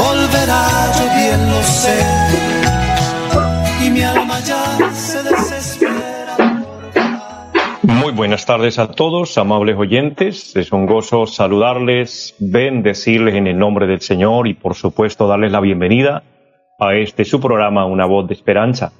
volverá, 0.00 0.62
yo 0.96 1.06
bien 1.18 1.40
lo 1.52 1.62
sé. 1.62 1.98
Y 3.84 3.90
mi 3.90 4.02
alma 4.02 4.40
ya 4.40 4.92
se 4.92 5.22
desespera. 5.22 6.36
Muy 7.82 8.12
buenas 8.12 8.46
tardes 8.46 8.78
a 8.78 8.90
todos, 8.92 9.36
amables 9.36 9.76
oyentes. 9.76 10.56
Es 10.56 10.72
un 10.72 10.86
gozo 10.86 11.26
saludarles, 11.26 12.34
bendecirles 12.38 13.34
en 13.34 13.46
el 13.46 13.58
nombre 13.58 13.86
del 13.86 14.00
Señor 14.00 14.48
y 14.48 14.54
por 14.54 14.74
supuesto 14.74 15.26
darles 15.26 15.52
la 15.52 15.60
bienvenida 15.60 16.22
a 16.78 16.94
este 16.94 17.24
su 17.24 17.40
programa 17.40 17.84
Una 17.84 18.06
voz 18.06 18.26
de 18.26 18.34
esperanza. 18.34 18.92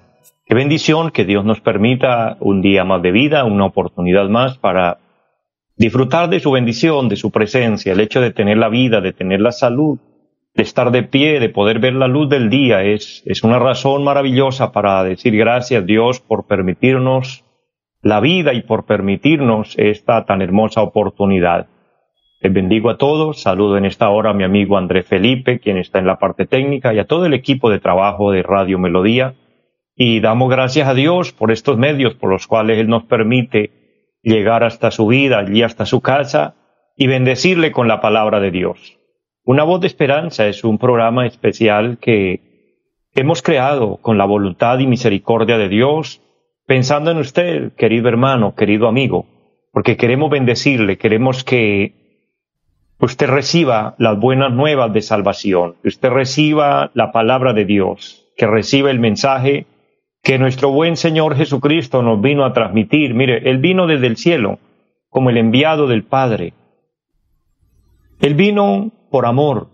Qué 0.45 0.55
bendición 0.55 1.11
que 1.13 1.25
Dios 1.25 1.45
nos 1.45 1.61
permita 1.61 2.37
un 2.41 2.61
día 2.61 2.85
más 2.85 3.01
de 3.03 3.13
vida, 3.13 3.45
una 3.45 3.67
oportunidad 3.67 4.29
más 4.29 4.59
para 4.59 4.99
disfrutar 5.77 6.29
de 6.29 6.41
su 6.41 6.51
bendición, 6.51 7.09
de 7.09 7.17
su 7.17 7.31
presencia, 7.31 7.93
el 7.93 8.01
hecho 8.01 8.21
de 8.21 8.33
tener 8.33 8.59
la 8.59 8.69
vida, 8.69 9.01
de 9.01 9.13
tener 9.13 9.41
la 9.41 9.53
salud, 9.53 9.99
de 10.55 10.63
estar 10.63 10.91
de 10.91 11.03
pie, 11.03 11.41
de 11.41 11.49
poder 11.49 11.79
ver 11.79 11.95
la 11.95 12.09
luz 12.09 12.29
del 12.29 12.51
día, 12.51 12.83
es, 12.83 13.23
es 13.27 13.45
una 13.45 13.59
razón 13.59 14.05
maravillosa 14.05 14.73
para 14.73 15.03
decir 15.05 15.37
gracias 15.37 15.87
Dios 15.87 16.21
por 16.21 16.47
permitirnos 16.47 17.45
la 18.03 18.21
vida 18.21 18.55
y 18.55 18.63
por 18.63 18.87
permitirnos 18.87 19.75
esta 19.79 20.25
tan 20.25 20.43
hermosa 20.43 20.83
oportunidad. 20.83 21.69
Les 22.41 22.53
bendigo 22.53 22.89
a 22.89 22.97
todos, 22.97 23.43
saludo 23.43 23.77
en 23.77 23.85
esta 23.85 24.09
hora 24.09 24.31
a 24.31 24.35
mi 24.35 24.45
amigo 24.45 24.79
André 24.79 25.03
Felipe, 25.03 25.61
quien 25.61 25.77
está 25.77 25.99
en 25.99 26.07
la 26.07 26.19
parte 26.19 26.47
técnica, 26.47 26.95
y 26.95 26.99
a 26.99 27.07
todo 27.07 27.27
el 27.27 27.35
equipo 27.35 27.71
de 27.71 27.81
trabajo 27.81 28.33
de 28.33 28.43
Radio 28.43 28.79
Melodía, 28.79 29.35
y 29.95 30.21
damos 30.21 30.49
gracias 30.49 30.89
a 30.89 30.95
Dios 30.95 31.33
por 31.33 31.51
estos 31.51 31.77
medios 31.77 32.15
por 32.15 32.31
los 32.31 32.47
cuales 32.47 32.79
Él 32.79 32.89
nos 32.89 33.05
permite 33.05 34.19
llegar 34.23 34.65
hasta 34.65 34.91
su 34.91 35.07
vida, 35.07 35.45
y 35.47 35.63
hasta 35.63 35.85
su 35.85 36.01
casa, 36.01 36.55
y 36.97 37.07
bendecirle 37.07 37.73
con 37.73 37.89
la 37.89 38.01
palabra 38.01 38.41
de 38.41 38.51
Dios. 38.51 39.00
Una 39.51 39.65
voz 39.65 39.81
de 39.81 39.89
esperanza 39.89 40.47
es 40.47 40.63
un 40.63 40.79
programa 40.79 41.27
especial 41.27 41.99
que 42.01 42.41
hemos 43.17 43.43
creado 43.43 43.97
con 43.97 44.17
la 44.17 44.25
voluntad 44.25 44.79
y 44.79 44.87
misericordia 44.87 45.59
de 45.59 45.69
Dios, 45.69 46.23
pensando 46.67 47.11
en 47.11 47.17
usted, 47.17 47.73
querido 47.73 48.09
hermano, 48.09 48.55
querido 48.55 48.87
amigo, 48.87 49.27
porque 49.73 49.97
queremos 49.97 50.31
bendecirle, 50.31 50.99
queremos 50.99 51.43
que 51.43 51.95
usted 53.01 53.29
reciba 53.29 53.97
las 53.99 54.21
buenas 54.21 54.53
nuevas 54.53 54.93
de 54.93 55.03
salvación, 55.03 55.75
que 55.83 55.89
usted 55.89 56.11
reciba 56.11 56.93
la 56.95 57.11
palabra 57.11 57.53
de 57.53 57.65
Dios, 57.65 58.29
que 58.37 58.47
reciba 58.47 58.93
el 58.93 59.01
mensaje 59.01 59.67
que 60.23 60.39
nuestro 60.39 60.71
buen 60.71 60.97
Señor 60.97 61.35
Jesucristo 61.35 62.03
nos 62.03 62.21
vino 62.21 62.45
a 62.45 62.53
transmitir. 62.53 63.15
Mire, 63.15 63.51
Él 63.51 63.59
vino 63.59 63.89
desde 63.89 64.07
el 64.07 64.17
cielo 64.17 64.61
como 65.09 65.29
el 65.29 65.39
enviado 65.39 65.89
del 65.89 66.05
Padre. 66.05 66.53
Él 68.21 68.35
vino 68.35 68.93
por 69.11 69.27
amor. 69.27 69.69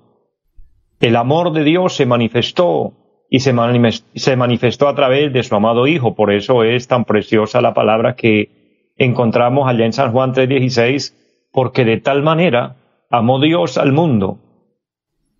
El 1.00 1.16
amor 1.16 1.52
de 1.52 1.62
Dios 1.62 1.94
se 1.94 2.06
manifestó 2.06 2.94
y 3.28 3.40
se, 3.40 3.52
manifestó 3.52 4.88
a 4.88 4.94
través 4.94 5.32
de 5.32 5.42
su 5.42 5.54
amado 5.54 5.86
Hijo. 5.86 6.14
Por 6.14 6.32
eso 6.32 6.64
es 6.64 6.88
tan 6.88 7.04
preciosa 7.04 7.60
la 7.60 7.74
palabra 7.74 8.14
que 8.14 8.92
encontramos 8.96 9.68
allá 9.68 9.84
en 9.84 9.92
San 9.92 10.12
Juan 10.12 10.32
3:16, 10.32 11.14
porque 11.52 11.84
de 11.84 11.98
tal 11.98 12.22
manera 12.22 12.76
amó 13.10 13.40
Dios 13.40 13.78
al 13.78 13.92
mundo, 13.92 14.38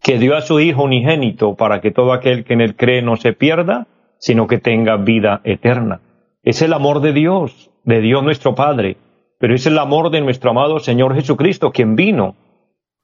que 0.02 0.18
dio 0.18 0.36
a 0.36 0.42
su 0.42 0.60
Hijo 0.60 0.84
unigénito 0.84 1.54
para 1.54 1.80
que 1.80 1.90
todo 1.90 2.12
aquel 2.12 2.44
que 2.44 2.54
en 2.54 2.60
él 2.60 2.76
cree 2.76 3.02
no 3.02 3.16
se 3.16 3.32
pierda, 3.32 3.86
sino 4.18 4.46
que 4.46 4.58
tenga 4.58 4.96
vida 4.96 5.40
eterna. 5.44 6.00
Es 6.42 6.62
el 6.62 6.72
amor 6.72 7.00
de 7.00 7.12
Dios, 7.12 7.70
de 7.84 8.00
Dios 8.00 8.22
nuestro 8.22 8.54
Padre, 8.54 8.96
pero 9.38 9.54
es 9.54 9.66
el 9.66 9.78
amor 9.78 10.10
de 10.10 10.20
nuestro 10.20 10.50
amado 10.50 10.80
Señor 10.80 11.14
Jesucristo, 11.14 11.72
quien 11.72 11.96
vino 11.96 12.34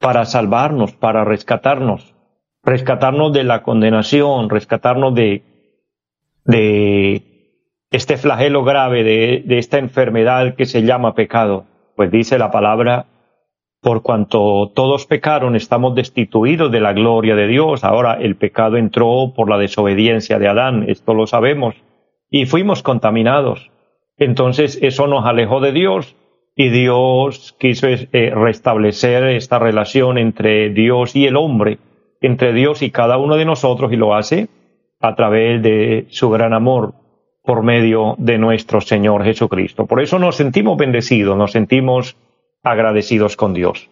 para 0.03 0.25
salvarnos, 0.25 0.91
para 0.91 1.23
rescatarnos, 1.23 2.13
rescatarnos 2.61 3.31
de 3.31 3.45
la 3.45 3.63
condenación, 3.63 4.49
rescatarnos 4.49 5.15
de, 5.15 5.43
este 7.89 8.17
flagelo 8.17 8.65
grave, 8.65 9.05
de, 9.05 9.43
de 9.45 9.57
esta 9.59 9.77
enfermedad 9.77 10.55
que 10.55 10.65
se 10.65 10.83
llama 10.83 11.15
pecado. 11.15 11.67
Pues 11.95 12.11
dice 12.11 12.37
la 12.37 12.51
palabra, 12.51 13.05
por 13.79 14.01
cuanto 14.01 14.73
todos 14.75 15.05
pecaron, 15.05 15.55
estamos 15.55 15.95
destituidos 15.95 16.69
de 16.69 16.81
la 16.81 16.91
gloria 16.91 17.37
de 17.37 17.47
Dios. 17.47 17.85
Ahora 17.85 18.15
el 18.19 18.35
pecado 18.35 18.75
entró 18.75 19.31
por 19.33 19.49
la 19.49 19.57
desobediencia 19.57 20.37
de 20.37 20.49
Adán, 20.49 20.83
esto 20.89 21.13
lo 21.13 21.27
sabemos, 21.27 21.75
y 22.29 22.45
fuimos 22.45 22.83
contaminados. 22.83 23.71
Entonces 24.17 24.77
eso 24.81 25.07
nos 25.07 25.25
alejó 25.25 25.61
de 25.61 25.71
Dios 25.71 26.17
y 26.55 26.69
Dios 26.69 27.55
quiso 27.59 27.87
eh, 27.87 28.31
restablecer 28.35 29.23
esta 29.23 29.59
relación 29.59 30.17
entre 30.17 30.69
Dios 30.69 31.15
y 31.15 31.25
el 31.25 31.35
hombre, 31.35 31.79
entre 32.21 32.53
Dios 32.53 32.81
y 32.81 32.91
cada 32.91 33.17
uno 33.17 33.35
de 33.35 33.45
nosotros, 33.45 33.91
y 33.91 33.95
lo 33.95 34.15
hace 34.15 34.47
a 34.99 35.15
través 35.15 35.61
de 35.61 36.05
su 36.09 36.29
gran 36.29 36.53
amor 36.53 36.93
por 37.43 37.63
medio 37.63 38.15
de 38.19 38.37
nuestro 38.37 38.79
Señor 38.81 39.23
Jesucristo. 39.23 39.85
Por 39.85 40.01
eso 40.01 40.19
nos 40.19 40.37
sentimos 40.37 40.77
bendecidos, 40.77 41.35
nos 41.37 41.51
sentimos 41.51 42.15
agradecidos 42.63 43.35
con 43.35 43.53
Dios. 43.53 43.89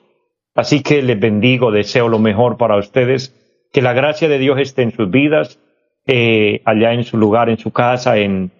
Así 0.55 0.81
que 0.81 1.01
les 1.01 1.19
bendigo, 1.19 1.71
deseo 1.71 2.07
lo 2.07 2.19
mejor 2.19 2.57
para 2.57 2.77
ustedes, 2.77 3.35
que 3.73 3.81
la 3.81 3.93
gracia 3.93 4.29
de 4.29 4.37
Dios 4.37 4.59
esté 4.59 4.83
en 4.83 4.91
sus 4.91 5.09
vidas, 5.09 5.59
eh, 6.05 6.61
allá 6.65 6.93
en 6.93 7.03
su 7.03 7.17
lugar, 7.17 7.49
en 7.49 7.57
su 7.57 7.71
casa, 7.71 8.17
en, 8.17 8.51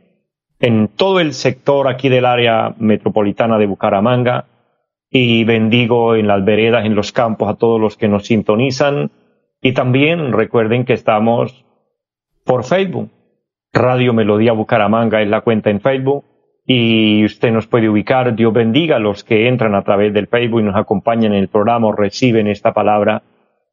en 0.61 0.87
todo 0.87 1.19
el 1.19 1.33
sector 1.33 1.87
aquí 1.87 2.07
del 2.09 2.25
área 2.25 2.75
metropolitana 2.77 3.57
de 3.57 3.65
Bucaramanga, 3.65 4.45
y 5.13 5.43
bendigo 5.43 6.15
en 6.15 6.27
las 6.27 6.43
veredas, 6.45 6.85
en 6.85 6.95
los 6.95 7.11
campos, 7.11 7.49
a 7.49 7.55
todos 7.55 7.81
los 7.81 7.97
que 7.97 8.07
nos 8.07 8.27
sintonizan, 8.27 9.11
y 9.61 9.73
también 9.73 10.31
recuerden 10.31 10.85
que 10.85 10.93
estamos 10.93 11.65
por 12.45 12.63
Facebook. 12.63 13.09
Radio 13.73 14.13
Melodía 14.13 14.53
Bucaramanga 14.53 15.21
es 15.21 15.29
la 15.29 15.41
cuenta 15.41 15.69
en 15.69 15.81
Facebook 15.81 16.25
y 16.65 17.23
usted 17.25 17.51
nos 17.51 17.67
puede 17.67 17.89
ubicar. 17.89 18.35
Dios 18.35 18.51
bendiga 18.53 18.97
a 18.97 18.99
los 18.99 19.23
que 19.23 19.47
entran 19.47 19.75
a 19.75 19.83
través 19.83 20.13
del 20.13 20.27
Facebook 20.27 20.61
y 20.61 20.63
nos 20.63 20.75
acompañan 20.75 21.33
en 21.33 21.39
el 21.39 21.47
programa 21.47 21.87
o 21.87 21.91
reciben 21.91 22.47
esta 22.47 22.73
palabra 22.73 23.23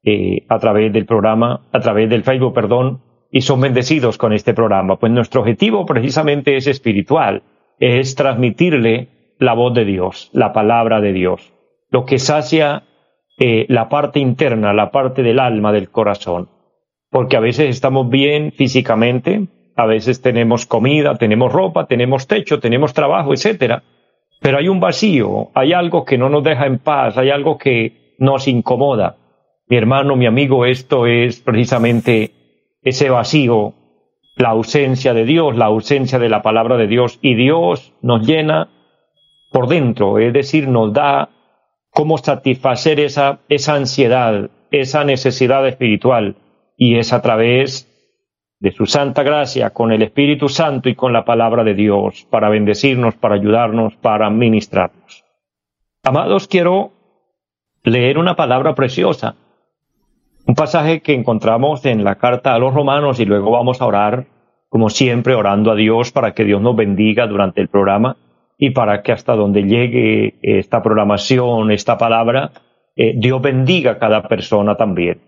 eh, 0.04 0.44
a 0.48 0.58
través 0.58 0.92
del 0.92 1.06
programa, 1.06 1.62
a 1.72 1.80
través 1.80 2.08
del 2.08 2.22
Facebook, 2.22 2.54
perdón, 2.54 3.00
y 3.30 3.42
son 3.42 3.60
bendecidos 3.60 4.18
con 4.18 4.32
este 4.32 4.54
programa. 4.54 4.96
Pues 4.96 5.12
nuestro 5.12 5.40
objetivo 5.40 5.84
precisamente 5.86 6.56
es 6.56 6.66
espiritual, 6.66 7.42
es 7.78 8.14
transmitirle 8.14 9.08
la 9.38 9.54
voz 9.54 9.74
de 9.74 9.84
Dios, 9.84 10.30
la 10.32 10.52
palabra 10.52 11.00
de 11.00 11.12
Dios, 11.12 11.52
lo 11.90 12.04
que 12.04 12.18
sacia 12.18 12.84
eh, 13.38 13.66
la 13.68 13.88
parte 13.88 14.18
interna, 14.18 14.72
la 14.72 14.90
parte 14.90 15.22
del 15.22 15.38
alma, 15.38 15.72
del 15.72 15.90
corazón. 15.90 16.48
Porque 17.10 17.36
a 17.36 17.40
veces 17.40 17.70
estamos 17.70 18.08
bien 18.10 18.52
físicamente, 18.52 19.46
a 19.76 19.86
veces 19.86 20.20
tenemos 20.20 20.66
comida, 20.66 21.14
tenemos 21.16 21.52
ropa, 21.52 21.86
tenemos 21.86 22.26
techo, 22.26 22.58
tenemos 22.58 22.92
trabajo, 22.92 23.32
etcétera. 23.32 23.84
Pero 24.40 24.58
hay 24.58 24.68
un 24.68 24.80
vacío, 24.80 25.50
hay 25.54 25.72
algo 25.72 26.04
que 26.04 26.18
no 26.18 26.28
nos 26.28 26.42
deja 26.42 26.66
en 26.66 26.78
paz, 26.78 27.16
hay 27.16 27.30
algo 27.30 27.58
que 27.58 28.14
nos 28.18 28.48
incomoda. 28.48 29.16
Mi 29.68 29.76
hermano, 29.76 30.16
mi 30.16 30.26
amigo, 30.26 30.66
esto 30.66 31.06
es 31.06 31.40
precisamente 31.40 32.32
ese 32.82 33.10
vacío, 33.10 33.74
la 34.36 34.50
ausencia 34.50 35.14
de 35.14 35.24
Dios, 35.24 35.56
la 35.56 35.66
ausencia 35.66 36.18
de 36.18 36.28
la 36.28 36.42
palabra 36.42 36.76
de 36.76 36.86
Dios, 36.86 37.18
y 37.22 37.34
Dios 37.34 37.92
nos 38.02 38.26
llena 38.26 38.68
por 39.52 39.68
dentro, 39.68 40.18
es 40.18 40.32
decir, 40.32 40.68
nos 40.68 40.92
da 40.92 41.30
cómo 41.90 42.18
satisfacer 42.18 43.00
esa, 43.00 43.40
esa 43.48 43.74
ansiedad, 43.74 44.50
esa 44.70 45.04
necesidad 45.04 45.66
espiritual, 45.66 46.36
y 46.76 46.96
es 46.96 47.12
a 47.12 47.22
través 47.22 47.88
de 48.60 48.72
su 48.72 48.86
santa 48.86 49.22
gracia 49.22 49.70
con 49.70 49.92
el 49.92 50.02
Espíritu 50.02 50.48
Santo 50.48 50.88
y 50.88 50.94
con 50.94 51.12
la 51.12 51.24
palabra 51.24 51.64
de 51.64 51.74
Dios 51.74 52.26
para 52.30 52.48
bendecirnos, 52.48 53.14
para 53.14 53.36
ayudarnos, 53.36 53.94
para 53.96 54.30
ministrarnos. 54.30 55.24
Amados, 56.02 56.48
quiero 56.48 56.92
leer 57.84 58.18
una 58.18 58.36
palabra 58.36 58.74
preciosa, 58.74 59.36
un 60.48 60.54
pasaje 60.54 61.02
que 61.02 61.12
encontramos 61.12 61.84
en 61.84 62.04
la 62.04 62.14
carta 62.14 62.54
a 62.54 62.58
los 62.58 62.72
romanos 62.72 63.20
y 63.20 63.26
luego 63.26 63.50
vamos 63.50 63.82
a 63.82 63.86
orar, 63.86 64.28
como 64.70 64.88
siempre, 64.88 65.34
orando 65.34 65.70
a 65.70 65.74
Dios 65.74 66.10
para 66.10 66.32
que 66.32 66.44
Dios 66.44 66.62
nos 66.62 66.74
bendiga 66.74 67.26
durante 67.26 67.60
el 67.60 67.68
programa 67.68 68.16
y 68.56 68.70
para 68.70 69.02
que 69.02 69.12
hasta 69.12 69.36
donde 69.36 69.64
llegue 69.64 70.38
esta 70.40 70.82
programación, 70.82 71.70
esta 71.70 71.98
palabra, 71.98 72.52
eh, 72.96 73.12
Dios 73.16 73.42
bendiga 73.42 73.92
a 73.92 73.98
cada 73.98 74.26
persona 74.26 74.74
también. 74.76 75.20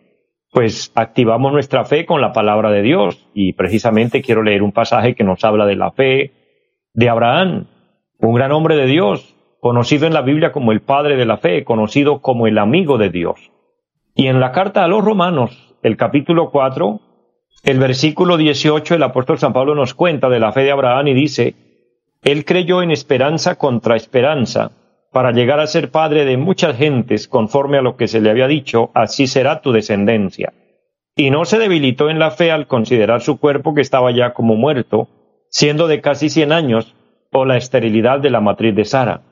pues 0.52 0.90
activamos 0.96 1.52
nuestra 1.52 1.84
fe 1.84 2.06
con 2.06 2.20
la 2.20 2.32
palabra 2.32 2.72
de 2.72 2.82
Dios. 2.82 3.28
Y 3.34 3.52
precisamente 3.52 4.22
quiero 4.22 4.42
leer 4.42 4.64
un 4.64 4.72
pasaje 4.72 5.14
que 5.14 5.22
nos 5.22 5.44
habla 5.44 5.64
de 5.66 5.76
la 5.76 5.92
fe 5.92 6.32
de 6.94 7.08
Abraham, 7.08 7.66
un 8.18 8.34
gran 8.34 8.50
hombre 8.50 8.74
de 8.74 8.86
Dios, 8.86 9.36
conocido 9.60 10.08
en 10.08 10.14
la 10.14 10.22
Biblia 10.22 10.50
como 10.50 10.72
el 10.72 10.80
padre 10.80 11.14
de 11.16 11.26
la 11.26 11.36
fe, 11.36 11.62
conocido 11.62 12.20
como 12.20 12.48
el 12.48 12.58
amigo 12.58 12.98
de 12.98 13.10
Dios. 13.10 13.52
Y 14.14 14.26
en 14.26 14.40
la 14.40 14.52
carta 14.52 14.84
a 14.84 14.88
los 14.88 15.04
romanos, 15.04 15.74
el 15.82 15.96
capítulo 15.96 16.50
4, 16.50 17.00
el 17.62 17.78
versículo 17.78 18.36
18, 18.36 18.94
el 18.94 19.02
apóstol 19.02 19.38
San 19.38 19.52
Pablo 19.52 19.74
nos 19.74 19.94
cuenta 19.94 20.28
de 20.28 20.40
la 20.40 20.52
fe 20.52 20.62
de 20.62 20.72
Abraham 20.72 21.08
y 21.08 21.14
dice, 21.14 21.54
Él 22.22 22.44
creyó 22.44 22.82
en 22.82 22.90
esperanza 22.90 23.56
contra 23.56 23.96
esperanza, 23.96 24.72
para 25.12 25.32
llegar 25.32 25.58
a 25.58 25.66
ser 25.66 25.90
padre 25.90 26.24
de 26.24 26.36
muchas 26.36 26.76
gentes, 26.76 27.26
conforme 27.26 27.78
a 27.78 27.82
lo 27.82 27.96
que 27.96 28.08
se 28.08 28.20
le 28.20 28.30
había 28.30 28.46
dicho, 28.46 28.90
así 28.94 29.26
será 29.26 29.60
tu 29.60 29.72
descendencia. 29.72 30.52
Y 31.16 31.30
no 31.30 31.44
se 31.44 31.58
debilitó 31.58 32.10
en 32.10 32.18
la 32.18 32.30
fe 32.30 32.52
al 32.52 32.66
considerar 32.66 33.20
su 33.20 33.38
cuerpo 33.38 33.74
que 33.74 33.80
estaba 33.80 34.12
ya 34.12 34.32
como 34.32 34.54
muerto, 34.54 35.08
siendo 35.48 35.88
de 35.88 36.00
casi 36.00 36.30
cien 36.30 36.52
años, 36.52 36.94
o 37.32 37.44
la 37.44 37.56
esterilidad 37.56 38.20
de 38.20 38.30
la 38.30 38.40
matriz 38.40 38.74
de 38.74 38.84
Sara. 38.84 39.22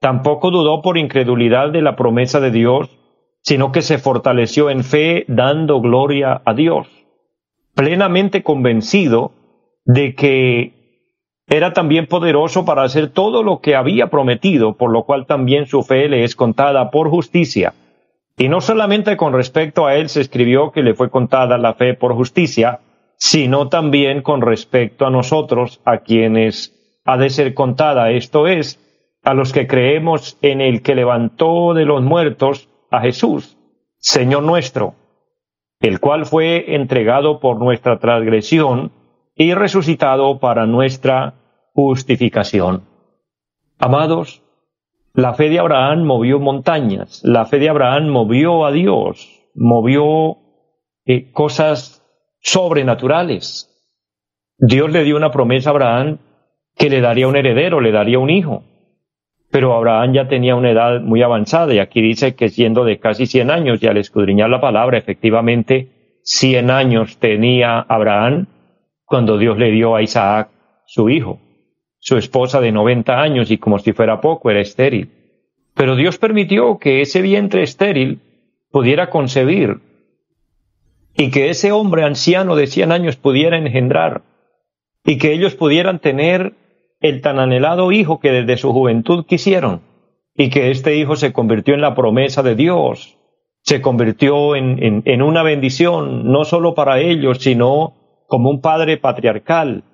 Tampoco 0.00 0.50
dudó 0.50 0.82
por 0.82 0.98
incredulidad 0.98 1.70
de 1.70 1.82
la 1.82 1.96
promesa 1.96 2.40
de 2.40 2.50
Dios, 2.50 2.90
sino 3.42 3.72
que 3.72 3.82
se 3.82 3.98
fortaleció 3.98 4.70
en 4.70 4.84
fe 4.84 5.24
dando 5.28 5.80
gloria 5.80 6.42
a 6.44 6.54
Dios, 6.54 6.88
plenamente 7.74 8.42
convencido 8.42 9.32
de 9.84 10.14
que 10.14 10.78
era 11.48 11.72
también 11.72 12.06
poderoso 12.06 12.64
para 12.66 12.82
hacer 12.82 13.08
todo 13.08 13.42
lo 13.42 13.60
que 13.60 13.74
había 13.74 14.08
prometido, 14.08 14.76
por 14.76 14.90
lo 14.90 15.04
cual 15.04 15.26
también 15.26 15.66
su 15.66 15.82
fe 15.82 16.08
le 16.08 16.24
es 16.24 16.36
contada 16.36 16.90
por 16.90 17.08
justicia. 17.08 17.72
Y 18.36 18.48
no 18.48 18.60
solamente 18.60 19.16
con 19.16 19.32
respecto 19.32 19.86
a 19.86 19.96
él 19.96 20.10
se 20.10 20.20
escribió 20.20 20.70
que 20.70 20.82
le 20.82 20.94
fue 20.94 21.10
contada 21.10 21.56
la 21.56 21.74
fe 21.74 21.94
por 21.94 22.14
justicia, 22.14 22.80
sino 23.16 23.68
también 23.68 24.22
con 24.22 24.42
respecto 24.42 25.06
a 25.06 25.10
nosotros, 25.10 25.80
a 25.84 25.98
quienes 25.98 27.00
ha 27.04 27.16
de 27.16 27.30
ser 27.30 27.54
contada, 27.54 28.10
esto 28.10 28.46
es, 28.46 28.78
a 29.24 29.34
los 29.34 29.52
que 29.52 29.66
creemos 29.66 30.38
en 30.42 30.60
el 30.60 30.82
que 30.82 30.94
levantó 30.94 31.74
de 31.74 31.84
los 31.84 32.02
muertos 32.02 32.67
a 32.90 33.00
Jesús, 33.00 33.56
Señor 33.98 34.42
nuestro, 34.42 34.94
el 35.80 36.00
cual 36.00 36.26
fue 36.26 36.74
entregado 36.74 37.40
por 37.40 37.58
nuestra 37.58 37.98
transgresión 37.98 38.92
y 39.34 39.54
resucitado 39.54 40.38
para 40.40 40.66
nuestra 40.66 41.34
justificación. 41.72 42.84
Amados, 43.78 44.42
la 45.14 45.34
fe 45.34 45.48
de 45.48 45.58
Abraham 45.58 46.04
movió 46.04 46.40
montañas, 46.40 47.22
la 47.24 47.46
fe 47.46 47.58
de 47.58 47.68
Abraham 47.68 48.08
movió 48.08 48.66
a 48.66 48.72
Dios, 48.72 49.48
movió 49.54 50.38
eh, 51.04 51.30
cosas 51.32 52.04
sobrenaturales. 52.40 53.66
Dios 54.58 54.90
le 54.90 55.04
dio 55.04 55.16
una 55.16 55.30
promesa 55.30 55.70
a 55.70 55.72
Abraham 55.72 56.18
que 56.76 56.90
le 56.90 57.00
daría 57.00 57.28
un 57.28 57.36
heredero, 57.36 57.80
le 57.80 57.92
daría 57.92 58.18
un 58.18 58.30
hijo. 58.30 58.64
Pero 59.50 59.74
Abraham 59.74 60.12
ya 60.12 60.28
tenía 60.28 60.56
una 60.56 60.70
edad 60.70 61.00
muy 61.00 61.22
avanzada 61.22 61.72
y 61.72 61.78
aquí 61.78 62.02
dice 62.02 62.34
que 62.34 62.50
siendo 62.50 62.84
de 62.84 62.98
casi 62.98 63.26
100 63.26 63.50
años 63.50 63.82
y 63.82 63.86
al 63.86 63.96
escudriñar 63.96 64.50
la 64.50 64.60
palabra, 64.60 64.98
efectivamente 64.98 65.88
100 66.22 66.70
años 66.70 67.18
tenía 67.18 67.80
Abraham 67.80 68.46
cuando 69.04 69.38
Dios 69.38 69.56
le 69.58 69.70
dio 69.70 69.96
a 69.96 70.02
Isaac 70.02 70.50
su 70.86 71.08
hijo. 71.08 71.40
Su 71.98 72.16
esposa 72.16 72.60
de 72.60 72.72
90 72.72 73.20
años 73.20 73.50
y 73.50 73.58
como 73.58 73.78
si 73.78 73.92
fuera 73.92 74.20
poco 74.20 74.50
era 74.50 74.60
estéril. 74.60 75.10
Pero 75.74 75.96
Dios 75.96 76.18
permitió 76.18 76.78
que 76.78 77.00
ese 77.00 77.22
vientre 77.22 77.62
estéril 77.62 78.20
pudiera 78.70 79.08
concebir 79.08 79.80
y 81.16 81.30
que 81.30 81.48
ese 81.48 81.72
hombre 81.72 82.04
anciano 82.04 82.54
de 82.54 82.66
100 82.66 82.92
años 82.92 83.16
pudiera 83.16 83.56
engendrar 83.56 84.22
y 85.04 85.18
que 85.18 85.32
ellos 85.32 85.54
pudieran 85.54 85.98
tener 86.00 86.52
el 87.00 87.20
tan 87.20 87.38
anhelado 87.38 87.92
hijo 87.92 88.20
que 88.20 88.32
desde 88.32 88.56
su 88.56 88.72
juventud 88.72 89.24
quisieron, 89.26 89.82
y 90.36 90.50
que 90.50 90.70
este 90.70 90.96
hijo 90.96 91.16
se 91.16 91.32
convirtió 91.32 91.74
en 91.74 91.80
la 91.80 91.94
promesa 91.94 92.42
de 92.42 92.54
Dios, 92.54 93.18
se 93.62 93.80
convirtió 93.82 94.56
en, 94.56 95.22
una 95.22 95.42
bendición, 95.42 96.30
no 96.30 96.44
solo 96.44 96.74
para 96.74 97.00
ellos, 97.00 97.38
sino 97.38 97.94
como 98.26 98.50
un 98.50 98.60
padre 98.60 98.96
patriarcal, 98.96 99.84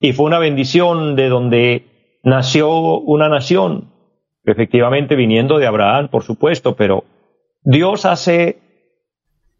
y 0.00 0.12
fue 0.12 0.26
una 0.26 0.38
bendición 0.38 1.16
de 1.16 1.28
donde 1.28 2.18
nació 2.22 2.98
una 3.00 3.28
nación, 3.28 3.92
efectivamente 4.44 5.16
viniendo 5.16 5.58
de 5.58 5.66
Abraham, 5.66 6.08
por 6.08 6.22
supuesto, 6.22 6.76
pero 6.76 7.04
Dios 7.62 8.06
hace 8.06 8.60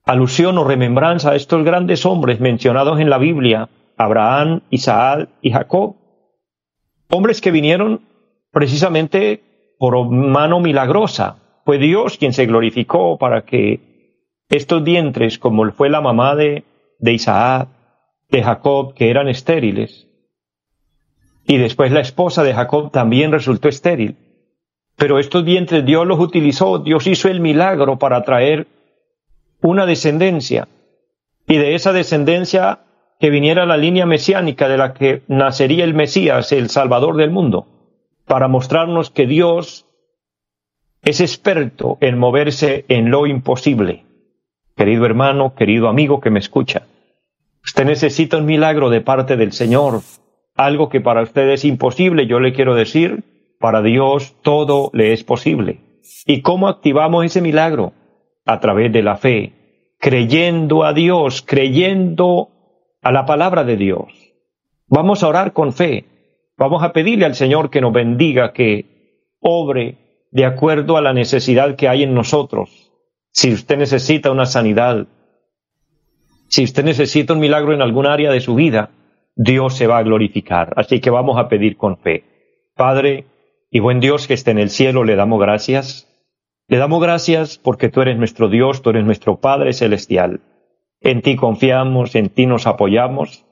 alusión 0.05 0.57
o 0.57 0.65
remembranza 0.65 1.33
a 1.33 1.37
estos 1.37 1.65
grandes 1.65 2.07
hombres 2.07 2.41
mencionados 2.41 3.01
en 3.01 3.11
la 3.11 3.19
Biblia, 3.19 3.69
Abraham, 3.97 4.63
Isaac 4.71 5.29
y 5.43 5.51
Jacob, 5.51 5.97
hombres 7.11 7.41
que 7.41 7.51
vinieron 7.51 8.03
precisamente 8.51 9.43
por 9.79 10.09
mano 10.11 10.61
milagrosa. 10.61 11.37
Fue 11.65 11.79
Dios 11.79 12.17
quien 12.19 12.33
se 12.33 12.47
glorificó 12.47 13.19
para 13.19 13.45
que 13.45 13.81
estos 14.49 14.83
vientres, 14.83 15.39
como 15.39 15.71
fue 15.73 15.91
la 15.91 16.01
mamá 16.01 16.35
de, 16.35 16.65
de 16.99 17.13
Isaac, 17.13 17.69
de 18.31 18.43
Jacob, 18.43 18.95
que 18.95 19.11
eran 19.11 19.29
estériles, 19.29 20.09
y 21.47 21.57
después 21.57 21.91
la 21.91 22.01
esposa 22.01 22.43
de 22.43 22.53
Jacob 22.53 22.93
también 22.93 23.33
resultó 23.33 23.69
estéril. 23.69 24.17
Pero 24.97 25.19
estos 25.19 25.45
vientres 25.45 25.85
Dios 25.85 26.07
los 26.07 26.21
utilizó, 26.21 26.79
Dios 26.79 27.07
hizo 27.07 27.29
el 27.29 27.41
milagro 27.41 27.99
para 27.99 28.23
traer 28.23 28.67
una 29.63 29.87
descendencia. 29.87 30.69
Y 31.47 31.57
de 31.57 31.75
esa 31.75 31.95
descendencia 31.95 32.81
que 33.19 33.31
viniera 33.31 33.67
la 33.67 33.77
línea 33.77 34.07
mesiánica 34.07 34.69
de 34.69 34.79
la 34.79 34.95
que 34.95 35.23
nacería 35.27 35.85
el 35.85 35.95
Mesías, 35.95 36.53
el 36.53 36.71
Salvador 36.71 37.17
del 37.17 37.31
mundo, 37.31 37.67
para 38.27 38.49
mostrarnos 38.49 39.11
que 39.11 39.27
Dios 39.27 39.87
es 41.03 41.21
experto 41.21 41.99
en 42.01 42.19
moverse 42.19 42.85
en 42.89 43.11
lo 43.11 43.27
imposible. 43.27 44.05
Querido 44.77 45.07
hermano, 45.07 45.55
querido 45.55 45.89
amigo 45.89 46.21
que 46.21 46.31
me 46.31 46.39
escucha, 46.39 46.87
usted 47.65 47.85
necesita 47.85 48.37
un 48.37 48.47
milagro 48.47 48.91
de 48.91 49.01
parte 49.01 49.37
del 49.37 49.53
Señor, 49.53 50.03
algo 50.55 50.89
que 50.89 51.01
para 51.01 51.23
usted 51.23 51.49
es 51.49 51.65
imposible, 51.65 52.27
yo 52.27 52.39
le 52.39 52.53
quiero 52.53 52.75
decir, 52.75 53.25
para 53.59 53.83
Dios 53.83 54.37
todo 54.43 54.91
le 54.93 55.13
es 55.13 55.25
posible. 55.25 55.81
¿Y 56.27 56.43
cómo 56.43 56.69
activamos 56.69 57.25
ese 57.25 57.41
milagro? 57.41 57.93
A 58.45 58.61
través 58.61 58.93
de 58.93 59.03
la 59.03 59.17
fe, 59.17 59.53
creyendo 59.99 60.85
a 60.85 60.93
Dios, 60.93 61.43
creyendo 61.43 62.51
a 63.03 63.13
la 63.13 63.27
palabra 63.27 63.65
de 63.65 63.77
Dios. 63.77 64.13
Vamos 64.87 65.23
a 65.23 65.29
orar 65.29 65.53
con 65.53 65.73
fe. 65.73 66.05
Vamos 66.57 66.83
a 66.83 66.93
pedirle 66.93 67.25
al 67.25 67.35
Señor 67.35 67.71
que 67.71 67.81
nos 67.81 67.93
bendiga, 67.93 68.53
que 68.53 69.37
obre 69.41 70.27
de 70.31 70.45
acuerdo 70.45 70.97
a 70.97 71.01
la 71.01 71.13
necesidad 71.13 71.77
que 71.77 71.89
hay 71.89 72.03
en 72.03 72.15
nosotros. 72.15 72.91
Si 73.31 73.53
usted 73.53 73.79
necesita 73.79 74.31
una 74.33 74.47
sanidad, 74.47 75.07
si 76.49 76.65
usted 76.65 76.85
necesita 76.85 77.35
un 77.35 77.41
milagro 77.41 77.75
en 77.75 77.83
algún 77.83 78.07
área 78.07 78.33
de 78.33 78.41
su 78.41 78.55
vida, 78.55 78.91
Dios 79.37 79.77
se 79.77 79.87
va 79.87 79.99
a 79.99 80.03
glorificar. 80.03 80.73
Así 80.77 81.01
que 81.01 81.11
vamos 81.11 81.39
a 81.39 81.49
pedir 81.49 81.77
con 81.77 81.99
fe. 81.99 82.25
Padre 82.75 83.27
y 83.71 83.81
buen 83.81 84.01
Dios 84.01 84.27
que 84.27 84.35
esté 84.35 84.51
en 84.51 84.59
el 84.59 84.71
cielo, 84.71 85.05
le 85.05 85.15
damos 85.15 85.41
gracias. 85.41 86.07
Le 86.67 86.79
damos 86.79 87.01
gracias 87.01 87.59
porque 87.59 87.89
tú 87.89 88.01
eres 88.01 88.19
nuestro 88.19 88.49
Dios, 88.49 88.83
tú 88.83 88.91
eres 88.91 89.05
nuestro 89.05 89.41
Padre 89.41 89.73
celestial. 89.73 90.41
En 91.01 91.23
ti 91.23 91.37
confiamos, 91.37 92.15
en 92.15 92.29
ti 92.29 92.47
nos 92.47 92.67
apoyamos 92.67 93.45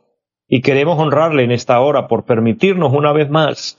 y 0.49 0.63
queremos 0.63 0.99
honrarle 0.99 1.45
en 1.45 1.53
esta 1.53 1.81
hora 1.81 2.09
por 2.09 2.25
permitirnos 2.25 2.93
una 2.93 3.13
vez 3.13 3.31
más 3.31 3.79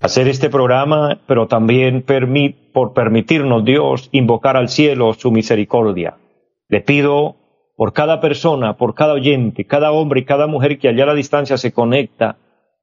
hacer 0.00 0.28
este 0.28 0.48
programa, 0.48 1.20
pero 1.26 1.46
también 1.46 2.04
por 2.72 2.92
permitirnos, 2.92 3.64
Dios, 3.64 4.08
invocar 4.12 4.56
al 4.56 4.68
cielo 4.68 5.12
su 5.14 5.30
misericordia. 5.30 6.18
Le 6.68 6.80
pido 6.80 7.36
por 7.76 7.92
cada 7.92 8.20
persona, 8.20 8.76
por 8.76 8.94
cada 8.94 9.14
oyente, 9.14 9.64
cada 9.64 9.92
hombre 9.92 10.20
y 10.20 10.24
cada 10.24 10.46
mujer 10.46 10.78
que 10.78 10.88
allá 10.88 11.04
a 11.04 11.08
la 11.08 11.14
distancia 11.14 11.56
se 11.58 11.72
conecta 11.72 12.36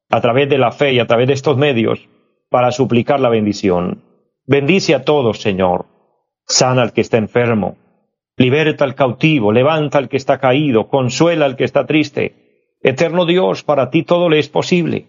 a 0.10 0.22
través 0.22 0.50
de 0.50 0.58
la 0.58 0.72
fe 0.72 0.94
y 0.94 1.00
a 1.00 1.08
través 1.08 1.27
de 1.27 1.34
estos 1.34 1.58
medios 1.58 2.08
para 2.50 2.72
suplicar 2.72 3.20
la 3.20 3.30
bendición. 3.30 4.04
Bendice 4.46 4.94
a 4.96 5.04
todos, 5.04 5.39
Señor. 5.42 5.86
Sana 6.48 6.84
al 6.84 6.94
que 6.94 7.01
está 7.01 7.18
enfermo, 7.18 7.75
Liberta 8.38 8.84
al 8.84 8.96
cautivo, 8.96 9.54
levanta 9.54 9.98
al 9.98 10.10
que 10.10 10.18
está 10.18 10.39
caído, 10.39 10.88
consuela 10.88 11.46
al 11.46 11.56
que 11.56 11.63
está 11.63 11.86
triste. 11.86 12.75
Eterno 12.82 13.25
Dios, 13.25 13.63
para 13.63 13.89
ti 13.89 14.04
todo 14.04 14.30
le 14.30 14.39
es 14.39 14.50
posible. 14.50 15.06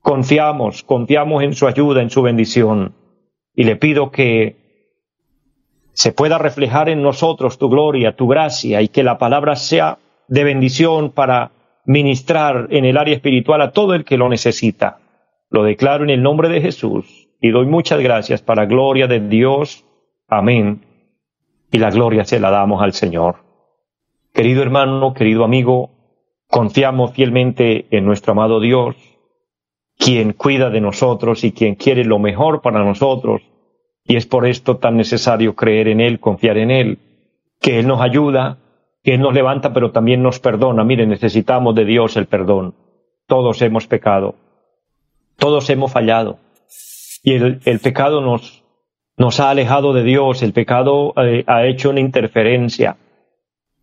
Confiamos, 0.00 0.82
confiamos 0.82 1.42
en 1.42 1.54
su 1.54 1.66
ayuda, 1.66 2.00
en 2.00 2.10
su 2.10 2.22
bendición. 2.22 2.94
Y 3.54 3.64
le 3.64 3.76
pido 3.76 4.10
que 4.10 4.56
se 5.92 6.12
pueda 6.12 6.38
reflejar 6.38 6.88
en 6.88 7.02
nosotros 7.02 7.58
tu 7.58 7.68
gloria, 7.68 8.16
tu 8.16 8.26
gracia, 8.26 8.80
y 8.80 8.88
que 8.88 9.02
la 9.02 9.18
palabra 9.18 9.54
sea 9.56 9.98
de 10.28 10.44
bendición 10.44 11.10
para 11.10 11.52
ministrar 11.84 12.68
en 12.70 12.86
el 12.86 12.96
área 12.96 13.14
espiritual 13.14 13.60
a 13.60 13.72
todo 13.72 13.94
el 13.94 14.04
que 14.04 14.16
lo 14.16 14.30
necesita. 14.30 14.98
Lo 15.50 15.62
declaro 15.62 16.04
en 16.04 16.10
el 16.10 16.22
nombre 16.22 16.48
de 16.48 16.62
Jesús 16.62 17.28
y 17.38 17.50
doy 17.50 17.66
muchas 17.66 18.00
gracias 18.00 18.40
para 18.40 18.64
gloria 18.64 19.06
de 19.06 19.20
Dios. 19.20 19.84
Amén 20.26 20.91
y 21.72 21.78
la 21.78 21.90
gloria 21.90 22.24
se 22.24 22.38
la 22.38 22.50
damos 22.50 22.82
al 22.82 22.92
Señor. 22.92 23.36
Querido 24.32 24.62
hermano, 24.62 25.14
querido 25.14 25.42
amigo, 25.42 25.90
confiamos 26.46 27.12
fielmente 27.12 27.86
en 27.90 28.04
nuestro 28.04 28.32
amado 28.32 28.60
Dios, 28.60 28.94
quien 29.98 30.34
cuida 30.34 30.70
de 30.70 30.80
nosotros 30.80 31.44
y 31.44 31.52
quien 31.52 31.74
quiere 31.74 32.04
lo 32.04 32.18
mejor 32.18 32.60
para 32.60 32.84
nosotros, 32.84 33.42
y 34.04 34.16
es 34.16 34.26
por 34.26 34.46
esto 34.46 34.76
tan 34.76 34.96
necesario 34.96 35.56
creer 35.56 35.88
en 35.88 36.00
Él, 36.00 36.20
confiar 36.20 36.58
en 36.58 36.70
Él, 36.70 36.98
que 37.60 37.78
Él 37.78 37.86
nos 37.86 38.00
ayuda, 38.00 38.58
que 39.02 39.14
Él 39.14 39.20
nos 39.20 39.34
levanta, 39.34 39.72
pero 39.72 39.92
también 39.92 40.22
nos 40.22 40.40
perdona. 40.40 40.84
Mire, 40.84 41.06
necesitamos 41.06 41.74
de 41.74 41.84
Dios 41.84 42.16
el 42.16 42.26
perdón. 42.26 42.74
Todos 43.26 43.62
hemos 43.62 43.86
pecado, 43.86 44.34
todos 45.36 45.70
hemos 45.70 45.92
fallado, 45.92 46.38
y 47.22 47.34
el, 47.34 47.80
pecado 47.80 48.20
nos, 48.20 48.61
nos 49.16 49.40
ha 49.40 49.50
alejado 49.50 49.92
de 49.92 50.02
Dios, 50.04 50.42
el 50.42 50.52
pecado 50.52 51.12
eh, 51.16 51.44
ha 51.46 51.66
hecho 51.66 51.90
una 51.90 52.00
interferencia. 52.00 52.96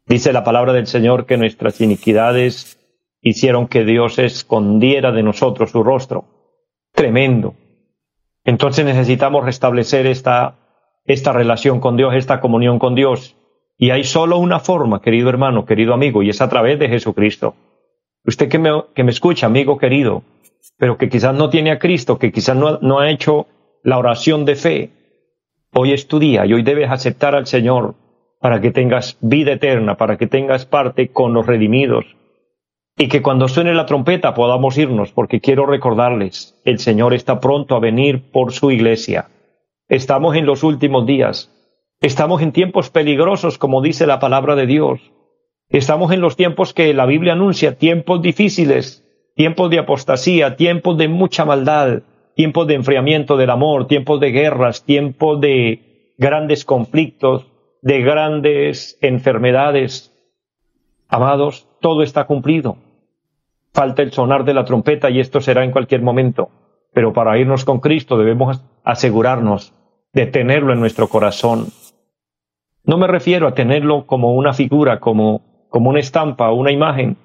Dice 0.05 0.33
la 0.33 0.43
palabra 0.43 0.73
del 0.73 0.87
Señor 0.87 1.25
que 1.25 1.37
nuestras 1.37 1.79
iniquidades 1.81 2.79
hicieron 3.21 3.67
que 3.67 3.85
Dios 3.85 4.17
escondiera 4.17 5.11
de 5.11 5.23
nosotros 5.23 5.71
su 5.71 5.83
rostro. 5.83 6.25
Tremendo. 6.93 7.53
Entonces 8.43 8.85
necesitamos 8.85 9.45
restablecer 9.45 10.07
esta, 10.07 10.55
esta 11.05 11.31
relación 11.31 11.79
con 11.79 11.97
Dios, 11.97 12.15
esta 12.15 12.39
comunión 12.39 12.79
con 12.79 12.95
Dios. 12.95 13.35
Y 13.77 13.91
hay 13.91 14.03
solo 14.03 14.39
una 14.39 14.59
forma, 14.59 15.01
querido 15.01 15.29
hermano, 15.29 15.65
querido 15.65 15.93
amigo, 15.93 16.23
y 16.23 16.29
es 16.29 16.41
a 16.41 16.49
través 16.49 16.79
de 16.79 16.89
Jesucristo. 16.89 17.55
Usted 18.25 18.49
que 18.49 18.59
me, 18.59 18.71
que 18.93 19.03
me 19.03 19.11
escucha, 19.11 19.45
amigo 19.45 19.77
querido, 19.77 20.23
pero 20.77 20.97
que 20.97 21.07
quizás 21.07 21.33
no 21.35 21.49
tiene 21.49 21.71
a 21.71 21.79
Cristo, 21.79 22.17
que 22.17 22.31
quizás 22.31 22.55
no, 22.55 22.79
no 22.79 22.99
ha 22.99 23.09
hecho 23.09 23.47
la 23.83 23.97
oración 23.97 24.43
de 24.45 24.55
fe, 24.55 24.89
hoy 25.73 25.93
es 25.93 26.07
tu 26.07 26.19
día 26.19 26.45
y 26.45 26.53
hoy 26.53 26.63
debes 26.63 26.89
aceptar 26.89 27.35
al 27.35 27.47
Señor 27.47 27.95
para 28.39 28.61
que 28.61 28.71
tengas 28.71 29.17
vida 29.21 29.53
eterna, 29.53 29.95
para 29.95 30.17
que 30.17 30.27
tengas 30.27 30.65
parte 30.65 31.09
con 31.09 31.33
los 31.33 31.45
redimidos, 31.45 32.05
y 32.97 33.07
que 33.07 33.21
cuando 33.21 33.47
suene 33.47 33.73
la 33.73 33.85
trompeta 33.85 34.33
podamos 34.33 34.77
irnos, 34.77 35.11
porque 35.11 35.41
quiero 35.41 35.65
recordarles, 35.65 36.59
el 36.65 36.79
Señor 36.79 37.13
está 37.13 37.39
pronto 37.39 37.75
a 37.75 37.79
venir 37.79 38.31
por 38.31 38.51
su 38.51 38.71
iglesia. 38.71 39.29
Estamos 39.87 40.35
en 40.35 40.45
los 40.45 40.63
últimos 40.63 41.05
días, 41.05 41.51
estamos 42.01 42.41
en 42.41 42.51
tiempos 42.51 42.89
peligrosos, 42.89 43.57
como 43.57 43.81
dice 43.81 44.07
la 44.07 44.19
palabra 44.19 44.55
de 44.55 44.65
Dios. 44.65 45.11
Estamos 45.69 46.11
en 46.11 46.21
los 46.21 46.35
tiempos 46.35 46.73
que 46.73 46.93
la 46.93 47.05
Biblia 47.05 47.33
anuncia, 47.33 47.77
tiempos 47.77 48.21
difíciles, 48.21 49.05
tiempos 49.35 49.69
de 49.69 49.79
apostasía, 49.79 50.55
tiempos 50.55 50.97
de 50.97 51.07
mucha 51.07 51.45
maldad, 51.45 52.03
tiempos 52.39 52.67
de 52.67 52.75
enfriamiento 52.75 53.35
del 53.35 53.49
amor, 53.49 53.87
tiempos 53.87 54.21
de 54.21 54.31
guerras, 54.31 54.85
tiempos 54.85 55.41
de 55.41 56.13
grandes 56.17 56.63
conflictos, 56.63 57.45
de 57.81 58.01
grandes 58.01 58.97
enfermedades. 59.01 60.13
Amados, 61.09 61.67
todo 61.81 62.01
está 62.01 62.23
cumplido 62.27 62.77
falta 63.73 64.01
el 64.01 64.11
sonar 64.11 64.43
de 64.43 64.53
la 64.53 64.65
trompeta 64.65 65.09
y 65.09 65.19
esto 65.19 65.41
será 65.41 65.63
en 65.63 65.71
cualquier 65.71 66.01
momento. 66.01 66.49
Pero 66.93 67.13
para 67.13 67.37
irnos 67.37 67.65
con 67.65 67.79
Cristo 67.79 68.17
debemos 68.17 68.63
asegurarnos 68.83 69.73
de 70.13 70.25
tenerlo 70.25 70.73
en 70.73 70.79
nuestro 70.79 71.07
corazón. 71.07 71.67
No 72.83 72.97
me 72.97 73.07
refiero 73.07 73.47
a 73.47 73.53
tenerlo 73.53 74.05
como 74.05 74.33
una 74.33 74.53
figura, 74.53 74.99
como, 74.99 75.67
como 75.69 75.89
una 75.91 75.99
estampa, 75.99 76.51
una 76.51 76.71
imagen, 76.71 77.17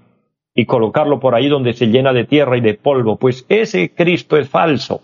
y 0.55 0.67
colocarlo 0.67 1.21
por 1.21 1.35
ahí 1.35 1.49
donde 1.49 1.73
se 1.73 1.87
llena 1.87 2.13
de 2.13 2.25
tierra 2.25 2.57
y 2.57 2.61
de 2.61 2.75
polvo, 2.75 3.17
pues 3.17 3.45
ese 3.49 3.93
Cristo 3.95 4.37
es 4.37 4.49
falso, 4.49 5.03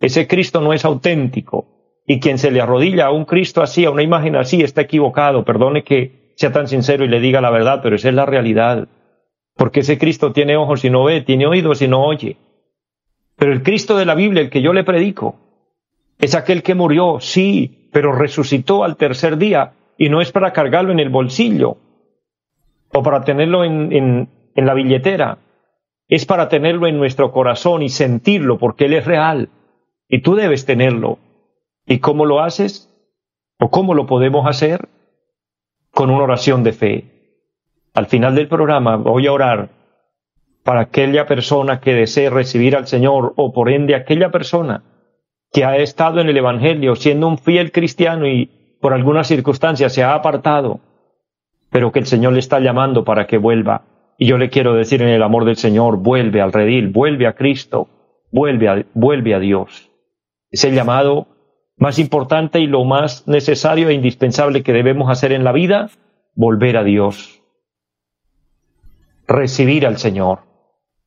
ese 0.00 0.26
Cristo 0.26 0.60
no 0.60 0.72
es 0.72 0.84
auténtico, 0.84 1.66
y 2.06 2.20
quien 2.20 2.38
se 2.38 2.50
le 2.50 2.60
arrodilla 2.60 3.06
a 3.06 3.12
un 3.12 3.26
Cristo 3.26 3.62
así, 3.62 3.84
a 3.84 3.90
una 3.90 4.02
imagen 4.02 4.34
así, 4.34 4.62
está 4.62 4.80
equivocado, 4.80 5.44
perdone 5.44 5.84
que 5.84 6.32
sea 6.36 6.52
tan 6.52 6.66
sincero 6.66 7.04
y 7.04 7.08
le 7.08 7.20
diga 7.20 7.42
la 7.42 7.50
verdad, 7.50 7.80
pero 7.82 7.96
esa 7.96 8.08
es 8.08 8.14
la 8.14 8.24
realidad. 8.24 8.88
Porque 9.56 9.80
ese 9.80 9.98
Cristo 9.98 10.32
tiene 10.32 10.56
ojos 10.56 10.84
y 10.84 10.90
no 10.90 11.04
ve, 11.04 11.20
tiene 11.20 11.46
oídos 11.46 11.82
y 11.82 11.88
no 11.88 12.02
oye. 12.04 12.38
Pero 13.36 13.52
el 13.52 13.62
Cristo 13.62 13.96
de 13.98 14.06
la 14.06 14.14
Biblia, 14.14 14.40
el 14.40 14.48
que 14.48 14.62
yo 14.62 14.72
le 14.72 14.84
predico, 14.84 15.36
es 16.18 16.34
aquel 16.34 16.62
que 16.62 16.74
murió, 16.74 17.18
sí, 17.20 17.90
pero 17.92 18.12
resucitó 18.12 18.84
al 18.84 18.96
tercer 18.96 19.36
día 19.36 19.72
y 19.98 20.08
no 20.08 20.22
es 20.22 20.32
para 20.32 20.52
cargarlo 20.52 20.92
en 20.92 21.00
el 21.00 21.10
bolsillo 21.10 21.76
o 22.92 23.02
para 23.02 23.22
tenerlo 23.22 23.64
en, 23.64 23.92
en, 23.92 24.28
en 24.58 24.66
la 24.66 24.74
billetera, 24.74 25.38
es 26.08 26.26
para 26.26 26.48
tenerlo 26.48 26.88
en 26.88 26.98
nuestro 26.98 27.30
corazón 27.30 27.80
y 27.82 27.90
sentirlo 27.90 28.58
porque 28.58 28.86
Él 28.86 28.94
es 28.94 29.04
real 29.04 29.50
y 30.08 30.20
tú 30.22 30.34
debes 30.34 30.66
tenerlo. 30.66 31.20
¿Y 31.86 32.00
cómo 32.00 32.26
lo 32.26 32.40
haces? 32.40 32.92
¿O 33.60 33.70
cómo 33.70 33.94
lo 33.94 34.06
podemos 34.06 34.48
hacer? 34.48 34.88
Con 35.92 36.10
una 36.10 36.24
oración 36.24 36.64
de 36.64 36.72
fe. 36.72 37.04
Al 37.94 38.06
final 38.06 38.34
del 38.34 38.48
programa 38.48 38.96
voy 38.96 39.28
a 39.28 39.32
orar 39.32 39.68
para 40.64 40.80
aquella 40.80 41.24
persona 41.26 41.78
que 41.80 41.94
desee 41.94 42.28
recibir 42.28 42.74
al 42.74 42.88
Señor 42.88 43.34
o 43.36 43.52
por 43.52 43.70
ende 43.70 43.94
aquella 43.94 44.32
persona 44.32 44.82
que 45.52 45.64
ha 45.64 45.76
estado 45.76 46.20
en 46.20 46.30
el 46.30 46.36
Evangelio 46.36 46.96
siendo 46.96 47.28
un 47.28 47.38
fiel 47.38 47.70
cristiano 47.70 48.26
y 48.26 48.76
por 48.80 48.92
alguna 48.92 49.22
circunstancia 49.22 49.88
se 49.88 50.02
ha 50.02 50.14
apartado, 50.14 50.80
pero 51.70 51.92
que 51.92 52.00
el 52.00 52.06
Señor 52.06 52.32
le 52.32 52.40
está 52.40 52.58
llamando 52.58 53.04
para 53.04 53.28
que 53.28 53.38
vuelva. 53.38 53.84
Y 54.18 54.26
yo 54.26 54.36
le 54.36 54.50
quiero 54.50 54.74
decir 54.74 55.00
en 55.00 55.08
el 55.08 55.22
amor 55.22 55.46
del 55.46 55.56
Señor, 55.56 55.96
vuelve 55.96 56.42
al 56.42 56.52
redil, 56.52 56.88
vuelve 56.88 57.26
a 57.26 57.34
Cristo, 57.34 57.88
vuelve 58.30 58.68
a, 58.68 58.84
vuelve 58.92 59.34
a 59.34 59.38
Dios. 59.38 59.90
Es 60.50 60.64
el 60.64 60.74
llamado 60.74 61.28
más 61.76 61.98
importante 61.98 62.60
y 62.60 62.66
lo 62.66 62.84
más 62.84 63.26
necesario 63.26 63.88
e 63.88 63.94
indispensable 63.94 64.62
que 64.62 64.72
debemos 64.72 65.10
hacer 65.10 65.32
en 65.32 65.44
la 65.44 65.52
vida, 65.52 65.88
volver 66.34 66.76
a 66.76 66.84
Dios 66.84 67.38
recibir 69.28 69.86
al 69.86 69.98
Señor. 69.98 70.40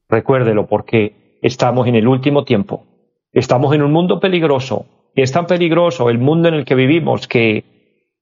Recuérdelo 0.07 0.67
porque 0.67 1.39
estamos 1.41 1.87
en 1.87 1.95
el 1.95 2.07
último 2.07 2.45
tiempo. 2.45 2.85
Estamos 3.33 3.73
en 3.73 3.81
un 3.81 3.91
mundo 3.91 4.19
peligroso. 4.19 4.85
Y 5.15 5.23
es 5.23 5.31
tan 5.31 5.47
peligroso 5.47 6.09
el 6.09 6.19
mundo 6.19 6.47
en 6.47 6.53
el 6.53 6.65
que 6.65 6.75
vivimos 6.75 7.27
que 7.27 7.65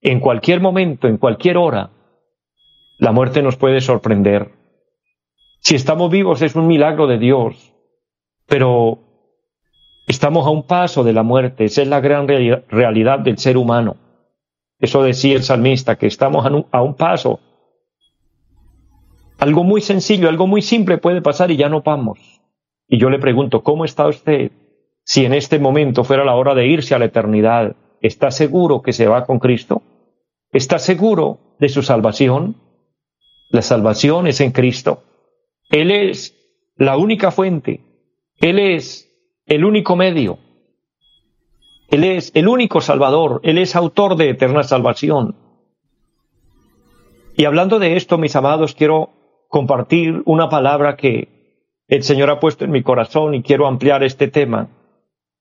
en 0.02 0.20
cualquier 0.20 0.62
momento, 0.62 1.08
en 1.08 1.18
cualquier 1.18 1.58
hora, 1.58 1.92
la 2.98 3.12
muerte 3.12 3.44
nos 3.44 3.58
puede 3.58 3.82
sorprender. 3.82 4.50
Si 5.70 5.76
estamos 5.76 6.10
vivos 6.10 6.42
es 6.42 6.56
un 6.56 6.66
milagro 6.66 7.06
de 7.06 7.20
Dios, 7.20 7.76
pero 8.48 8.98
estamos 10.08 10.48
a 10.48 10.50
un 10.50 10.64
paso 10.64 11.04
de 11.04 11.14
la 11.14 11.22
muerte. 11.22 11.66
Esa 11.66 11.84
es 11.84 11.88
la 11.88 12.00
gran 12.00 12.28
realidad 12.28 13.20
del 13.20 13.38
ser 13.38 13.56
humano. 13.56 13.96
Eso 14.80 15.04
decía 15.04 15.36
el 15.36 15.44
salmista, 15.44 15.96
que 15.96 16.08
estamos 16.08 16.44
a 16.72 16.82
un 16.82 16.96
paso 16.96 17.40
algo 19.38 19.64
muy 19.64 19.82
sencillo, 19.82 20.28
algo 20.28 20.48
muy 20.48 20.64
simple 20.64 20.98
puede 20.98 21.22
pasar 21.22 21.52
y 21.52 21.58
ya 21.58 21.70
no 21.70 21.84
vamos. 21.84 22.42
Y 22.88 22.98
yo 22.98 23.12
le 23.12 23.20
pregunto, 23.20 23.62
¿cómo 23.62 23.86
está 23.86 24.08
usted? 24.08 24.52
Si 25.04 25.24
en 25.24 25.36
este 25.36 25.60
momento 25.60 26.04
fuera 26.04 26.26
la 26.26 26.34
hora 26.34 26.56
de 26.56 26.66
irse 26.66 26.96
a 26.96 26.98
la 26.98 27.06
eternidad, 27.06 27.76
¿está 28.02 28.32
seguro 28.32 28.82
que 28.82 28.92
se 28.92 29.06
va 29.06 29.24
con 29.24 29.38
Cristo? 29.38 29.84
¿Está 30.52 30.80
seguro 30.80 31.38
de 31.60 31.70
su 31.70 31.84
salvación? 31.84 32.56
La 33.52 33.62
salvación 33.62 34.26
es 34.26 34.42
en 34.42 34.50
Cristo. 34.50 35.04
Él 35.70 35.92
es 35.92 36.36
la 36.76 36.98
única 36.98 37.32
fuente. 37.32 37.82
Él 38.38 38.60
es 38.60 39.10
el 39.46 39.66
único 39.66 39.96
medio. 39.96 40.40
Él 41.90 42.04
es 42.04 42.32
el 42.36 42.48
único 42.48 42.82
Salvador. 42.82 43.40
Él 43.44 43.58
es 43.58 43.76
autor 43.76 44.16
de 44.16 44.30
eterna 44.30 44.64
salvación. 44.64 45.36
Y 47.36 47.46
hablando 47.46 47.80
de 47.80 47.96
esto, 47.96 48.18
mis 48.18 48.36
amados, 48.36 48.76
quiero 48.76 49.12
compartir 49.48 50.22
una 50.26 50.50
palabra 50.50 50.98
que 50.98 51.40
el 51.88 52.04
Señor 52.04 52.30
ha 52.30 52.40
puesto 52.40 52.66
en 52.66 52.72
mi 52.72 52.84
corazón 52.84 53.34
y 53.34 53.42
quiero 53.42 53.68
ampliar 53.68 54.04
este 54.04 54.28
tema. 54.28 54.70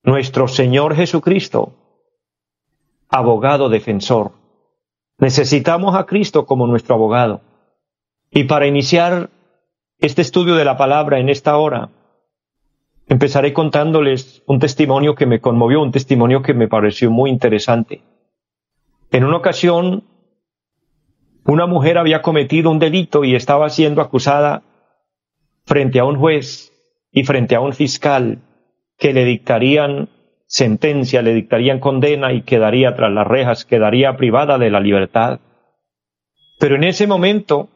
Nuestro 0.03 0.47
Señor 0.47 0.95
Jesucristo, 0.95 1.73
abogado 3.09 3.69
defensor. 3.69 4.31
Necesitamos 5.17 5.95
a 5.95 6.05
Cristo 6.05 6.45
como 6.45 6.65
nuestro 6.67 6.95
abogado. 6.95 7.41
Y 8.31 8.45
para 8.45 8.65
iniciar 8.65 9.29
este 9.99 10.21
estudio 10.21 10.55
de 10.55 10.65
la 10.65 10.77
palabra 10.77 11.19
en 11.19 11.29
esta 11.29 11.57
hora, 11.57 11.89
empezaré 13.07 13.53
contándoles 13.53 14.43
un 14.45 14.59
testimonio 14.59 15.15
que 15.15 15.25
me 15.25 15.39
conmovió, 15.39 15.81
un 15.81 15.91
testimonio 15.91 16.41
que 16.41 16.53
me 16.53 16.67
pareció 16.67 17.11
muy 17.11 17.29
interesante. 17.29 18.01
En 19.11 19.23
una 19.23 19.37
ocasión 19.37 20.03
una 21.49 21.65
mujer 21.65 21.97
había 21.97 22.21
cometido 22.21 22.69
un 22.69 22.77
delito 22.77 23.23
y 23.23 23.33
estaba 23.33 23.69
siendo 23.69 24.01
acusada 24.01 24.61
frente 25.65 25.99
a 25.99 26.05
un 26.05 26.15
juez 26.15 26.71
y 27.11 27.23
frente 27.23 27.55
a 27.55 27.59
un 27.59 27.73
fiscal 27.73 28.37
que 28.99 29.13
le 29.13 29.25
dictarían 29.25 30.09
sentencia, 30.45 31.23
le 31.23 31.33
dictarían 31.33 31.79
condena 31.79 32.33
y 32.33 32.43
quedaría 32.43 32.95
tras 32.95 33.11
las 33.11 33.25
rejas, 33.25 33.65
quedaría 33.65 34.15
privada 34.15 34.59
de 34.59 34.69
la 34.69 34.79
libertad. 34.79 35.39
Pero 36.59 36.75
en 36.75 36.83
ese 36.83 37.07
momento 37.07 37.69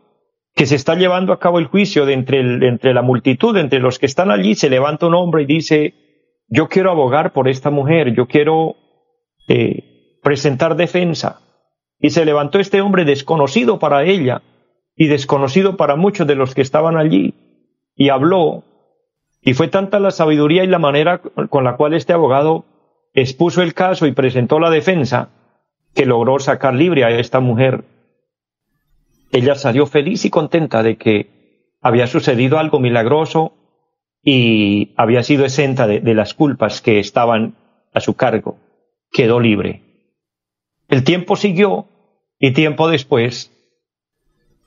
que 0.55 0.65
se 0.65 0.75
está 0.75 0.95
llevando 0.95 1.33
a 1.33 1.39
cabo 1.39 1.59
el 1.59 1.65
juicio 1.65 2.05
de 2.05 2.13
entre, 2.13 2.39
entre 2.67 2.93
la 2.93 3.01
multitud, 3.01 3.57
entre 3.57 3.79
los 3.79 3.97
que 3.97 4.05
están 4.05 4.29
allí, 4.29 4.55
se 4.55 4.69
levanta 4.69 5.07
un 5.07 5.15
hombre 5.15 5.43
y 5.43 5.47
dice, 5.47 5.93
yo 6.47 6.69
quiero 6.69 6.91
abogar 6.91 7.33
por 7.33 7.47
esta 7.47 7.71
mujer, 7.71 8.13
yo 8.13 8.27
quiero 8.27 8.75
eh, 9.47 10.19
presentar 10.21 10.75
defensa. 10.75 11.41
Y 11.99 12.11
se 12.11 12.25
levantó 12.25 12.59
este 12.59 12.81
hombre 12.81 13.05
desconocido 13.05 13.79
para 13.79 14.03
ella 14.03 14.43
y 14.95 15.07
desconocido 15.07 15.75
para 15.77 15.95
muchos 15.95 16.27
de 16.27 16.35
los 16.35 16.53
que 16.53 16.61
estaban 16.61 16.97
allí, 16.97 17.33
y 17.95 18.09
habló, 18.09 18.63
y 19.41 19.53
fue 19.53 19.67
tanta 19.67 19.99
la 19.99 20.11
sabiduría 20.11 20.63
y 20.63 20.67
la 20.67 20.79
manera 20.79 21.19
con 21.49 21.63
la 21.63 21.75
cual 21.75 21.93
este 21.93 22.13
abogado 22.13 22.65
expuso 23.13 23.61
el 23.61 23.73
caso 23.73 24.05
y 24.05 24.11
presentó 24.11 24.59
la 24.59 24.69
defensa, 24.69 25.29
que 25.93 26.05
logró 26.05 26.39
sacar 26.39 26.73
libre 26.73 27.03
a 27.03 27.09
esta 27.09 27.39
mujer. 27.39 27.83
Ella 29.33 29.55
salió 29.55 29.85
feliz 29.85 30.23
y 30.23 30.29
contenta 30.29 30.81
de 30.83 30.95
que 30.95 31.75
había 31.81 32.07
sucedido 32.07 32.59
algo 32.59 32.79
milagroso 32.79 33.53
y 34.23 34.93
había 34.95 35.23
sido 35.23 35.43
exenta 35.43 35.87
de, 35.87 35.99
de 35.99 36.13
las 36.13 36.33
culpas 36.33 36.81
que 36.81 36.99
estaban 36.99 37.55
a 37.93 37.99
su 37.99 38.13
cargo. 38.13 38.57
Quedó 39.11 39.41
libre. 39.41 39.81
El 40.87 41.03
tiempo 41.03 41.35
siguió 41.35 41.87
y 42.39 42.51
tiempo 42.51 42.87
después 42.87 43.51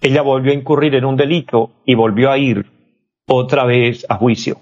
ella 0.01 0.23
volvió 0.23 0.53
a 0.53 0.55
incurrir 0.55 0.95
en 0.95 1.05
un 1.05 1.17
delito 1.17 1.71
y 1.85 1.95
volvió 1.95 2.31
a 2.31 2.39
ir 2.39 2.67
otra 3.27 3.65
vez 3.65 4.05
a 4.09 4.17
juicio. 4.17 4.59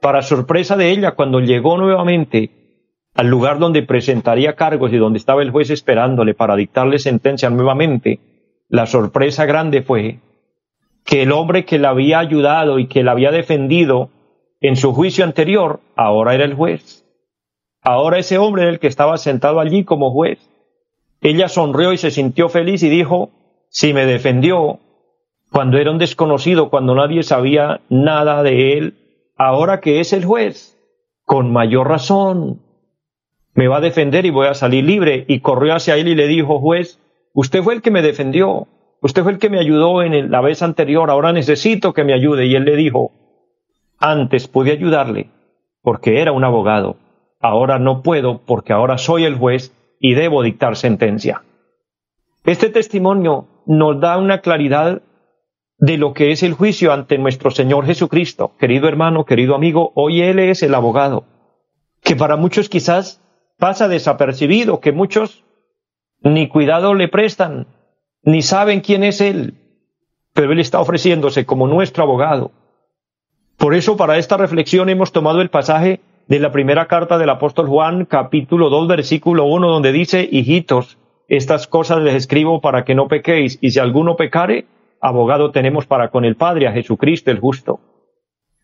Para 0.00 0.22
sorpresa 0.22 0.76
de 0.76 0.90
ella, 0.90 1.12
cuando 1.12 1.40
llegó 1.40 1.76
nuevamente 1.76 2.50
al 3.14 3.28
lugar 3.28 3.58
donde 3.58 3.82
presentaría 3.82 4.54
cargos 4.54 4.92
y 4.92 4.96
donde 4.96 5.18
estaba 5.18 5.42
el 5.42 5.50
juez 5.50 5.70
esperándole 5.70 6.34
para 6.34 6.56
dictarle 6.56 6.98
sentencia 6.98 7.50
nuevamente, 7.50 8.18
la 8.72 8.86
sorpresa 8.86 9.44
grande 9.44 9.82
fue 9.82 10.20
que 11.04 11.24
el 11.24 11.32
hombre 11.32 11.66
que 11.66 11.78
la 11.78 11.90
había 11.90 12.18
ayudado 12.18 12.78
y 12.78 12.86
que 12.86 13.02
la 13.02 13.12
había 13.12 13.30
defendido 13.30 14.08
en 14.62 14.76
su 14.76 14.94
juicio 14.94 15.24
anterior, 15.24 15.80
ahora 15.94 16.34
era 16.34 16.46
el 16.46 16.54
juez. 16.54 17.04
Ahora 17.82 18.18
ese 18.18 18.38
hombre 18.38 18.62
era 18.62 18.70
el 18.72 18.78
que 18.78 18.86
estaba 18.86 19.18
sentado 19.18 19.60
allí 19.60 19.84
como 19.84 20.10
juez. 20.10 20.38
Ella 21.20 21.50
sonrió 21.50 21.92
y 21.92 21.98
se 21.98 22.10
sintió 22.10 22.48
feliz 22.48 22.82
y 22.82 22.88
dijo, 22.88 23.28
si 23.68 23.92
me 23.92 24.06
defendió 24.06 24.78
cuando 25.50 25.76
era 25.76 25.90
un 25.90 25.98
desconocido, 25.98 26.70
cuando 26.70 26.94
nadie 26.94 27.22
sabía 27.24 27.82
nada 27.90 28.42
de 28.42 28.78
él, 28.78 28.94
ahora 29.36 29.80
que 29.80 30.00
es 30.00 30.14
el 30.14 30.24
juez, 30.24 30.78
con 31.26 31.52
mayor 31.52 31.88
razón, 31.88 32.62
me 33.52 33.68
va 33.68 33.76
a 33.76 33.82
defender 33.82 34.24
y 34.24 34.30
voy 34.30 34.46
a 34.46 34.54
salir 34.54 34.84
libre. 34.84 35.26
Y 35.28 35.40
corrió 35.40 35.74
hacia 35.74 35.96
él 35.96 36.08
y 36.08 36.14
le 36.14 36.26
dijo, 36.26 36.58
juez, 36.58 37.01
usted 37.34 37.62
fue 37.62 37.74
el 37.74 37.82
que 37.82 37.90
me 37.90 38.02
defendió, 38.02 38.68
usted 39.00 39.22
fue 39.22 39.32
el 39.32 39.38
que 39.38 39.50
me 39.50 39.58
ayudó 39.58 40.02
en 40.02 40.30
la 40.30 40.40
vez 40.40 40.62
anterior, 40.62 41.10
ahora 41.10 41.32
necesito 41.32 41.92
que 41.92 42.04
me 42.04 42.14
ayude. 42.14 42.46
Y 42.46 42.54
él 42.54 42.64
le 42.64 42.76
dijo, 42.76 43.12
antes 43.98 44.48
pude 44.48 44.72
ayudarle 44.72 45.30
porque 45.82 46.20
era 46.20 46.32
un 46.32 46.44
abogado, 46.44 46.96
ahora 47.40 47.78
no 47.78 48.02
puedo 48.02 48.38
porque 48.44 48.72
ahora 48.72 48.98
soy 48.98 49.24
el 49.24 49.36
juez 49.36 49.74
y 49.98 50.14
debo 50.14 50.42
dictar 50.42 50.76
sentencia. 50.76 51.42
Este 52.44 52.68
testimonio 52.68 53.46
nos 53.66 54.00
da 54.00 54.18
una 54.18 54.40
claridad 54.40 55.02
de 55.78 55.96
lo 55.96 56.12
que 56.12 56.30
es 56.30 56.42
el 56.42 56.54
juicio 56.54 56.92
ante 56.92 57.18
nuestro 57.18 57.50
Señor 57.50 57.86
Jesucristo. 57.86 58.52
Querido 58.58 58.88
hermano, 58.88 59.24
querido 59.24 59.54
amigo, 59.54 59.92
hoy 59.94 60.22
Él 60.22 60.38
es 60.38 60.62
el 60.62 60.74
abogado, 60.74 61.24
que 62.02 62.16
para 62.16 62.36
muchos 62.36 62.68
quizás 62.68 63.20
pasa 63.58 63.88
desapercibido, 63.88 64.80
que 64.80 64.92
muchos 64.92 65.44
ni 66.24 66.48
cuidado 66.48 66.94
le 66.94 67.08
prestan, 67.08 67.66
ni 68.22 68.42
saben 68.42 68.80
quién 68.80 69.04
es 69.04 69.20
Él, 69.20 69.54
pero 70.32 70.52
Él 70.52 70.60
está 70.60 70.80
ofreciéndose 70.80 71.44
como 71.44 71.66
nuestro 71.66 72.04
abogado. 72.04 72.52
Por 73.56 73.74
eso 73.74 73.96
para 73.96 74.18
esta 74.18 74.36
reflexión 74.36 74.88
hemos 74.88 75.12
tomado 75.12 75.40
el 75.40 75.50
pasaje 75.50 76.00
de 76.28 76.38
la 76.38 76.52
primera 76.52 76.86
carta 76.86 77.18
del 77.18 77.30
apóstol 77.30 77.68
Juan, 77.68 78.04
capítulo 78.04 78.70
2, 78.70 78.88
versículo 78.88 79.44
1, 79.46 79.68
donde 79.68 79.92
dice, 79.92 80.28
hijitos, 80.30 80.98
estas 81.28 81.66
cosas 81.66 82.00
les 82.02 82.14
escribo 82.14 82.60
para 82.60 82.84
que 82.84 82.94
no 82.94 83.08
pequéis, 83.08 83.58
y 83.60 83.70
si 83.70 83.78
alguno 83.78 84.16
pecare, 84.16 84.66
abogado 85.00 85.50
tenemos 85.50 85.86
para 85.86 86.10
con 86.10 86.24
el 86.24 86.36
Padre, 86.36 86.68
a 86.68 86.72
Jesucristo 86.72 87.30
el 87.30 87.40
justo. 87.40 87.80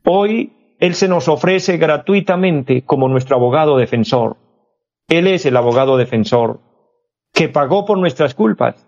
Hoy 0.05 0.53
Él 0.79 0.95
se 0.95 1.09
nos 1.09 1.29
ofrece 1.29 1.77
gratuitamente 1.77 2.83
como 2.83 3.09
nuestro 3.09 3.37
abogado 3.37 3.77
defensor. 3.77 4.37
Él 5.09 5.27
es 5.27 5.47
el 5.47 5.57
abogado 5.57 5.97
defensor 5.97 6.61
que 7.39 7.49
pagó 7.49 7.87
por 7.87 7.99
nuestras 7.99 8.35
culpas 8.35 8.85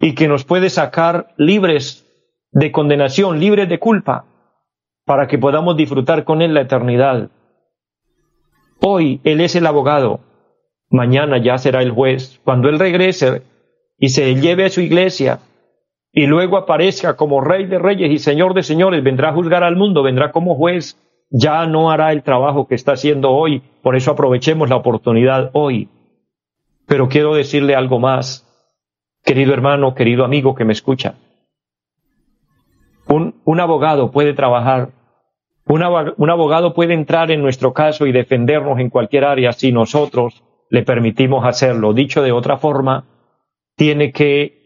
y 0.00 0.14
que 0.14 0.26
nos 0.26 0.44
puede 0.44 0.70
sacar 0.70 1.34
libres 1.36 2.06
de 2.50 2.72
condenación, 2.72 3.38
libres 3.38 3.68
de 3.68 3.78
culpa, 3.78 4.24
para 5.04 5.26
que 5.26 5.38
podamos 5.38 5.76
disfrutar 5.76 6.24
con 6.24 6.40
Él 6.40 6.54
la 6.54 6.62
eternidad. 6.62 7.28
Hoy 8.80 9.20
Él 9.24 9.40
es 9.42 9.56
el 9.56 9.66
abogado 9.66 10.20
mañana 10.92 11.38
ya 11.38 11.58
será 11.58 11.82
el 11.82 11.90
juez. 11.90 12.40
Cuando 12.44 12.68
Él 12.68 12.78
regrese 12.78 13.42
y 13.98 14.10
se 14.10 14.34
lleve 14.36 14.66
a 14.66 14.70
su 14.70 14.80
iglesia 14.80 15.40
y 16.12 16.26
luego 16.26 16.56
aparezca 16.56 17.16
como 17.16 17.40
Rey 17.40 17.66
de 17.66 17.78
Reyes 17.78 18.10
y 18.10 18.18
Señor 18.18 18.54
de 18.54 18.62
Señores, 18.62 19.02
vendrá 19.02 19.30
a 19.30 19.34
juzgar 19.34 19.64
al 19.64 19.76
mundo, 19.76 20.02
vendrá 20.02 20.30
como 20.32 20.54
juez, 20.54 20.98
ya 21.30 21.66
no 21.66 21.90
hará 21.90 22.12
el 22.12 22.22
trabajo 22.22 22.68
que 22.68 22.74
está 22.74 22.92
haciendo 22.92 23.30
hoy. 23.32 23.62
Por 23.82 23.96
eso 23.96 24.12
aprovechemos 24.12 24.68
la 24.68 24.76
oportunidad 24.76 25.50
hoy. 25.54 25.88
Pero 26.86 27.08
quiero 27.08 27.34
decirle 27.34 27.74
algo 27.74 27.98
más, 27.98 28.46
querido 29.24 29.54
hermano, 29.54 29.94
querido 29.94 30.24
amigo 30.24 30.54
que 30.54 30.64
me 30.64 30.72
escucha. 30.72 31.14
Un, 33.08 33.60
abogado 33.60 34.10
puede 34.10 34.32
trabajar, 34.32 34.90
un, 35.66 35.82
un 36.16 36.30
abogado 36.30 36.72
puede 36.72 36.94
entrar 36.94 37.30
en 37.30 37.42
nuestro 37.42 37.72
caso 37.74 38.06
y 38.06 38.12
defendernos 38.12 38.78
en 38.78 38.90
cualquier 38.90 39.24
área 39.24 39.52
si 39.52 39.70
nosotros 39.70 40.42
le 40.70 40.82
permitimos 40.82 41.44
hacerlo. 41.44 41.92
Dicho 41.92 42.22
de 42.22 42.32
otra 42.32 42.56
forma, 42.56 43.04
tiene 43.76 44.12
que 44.12 44.62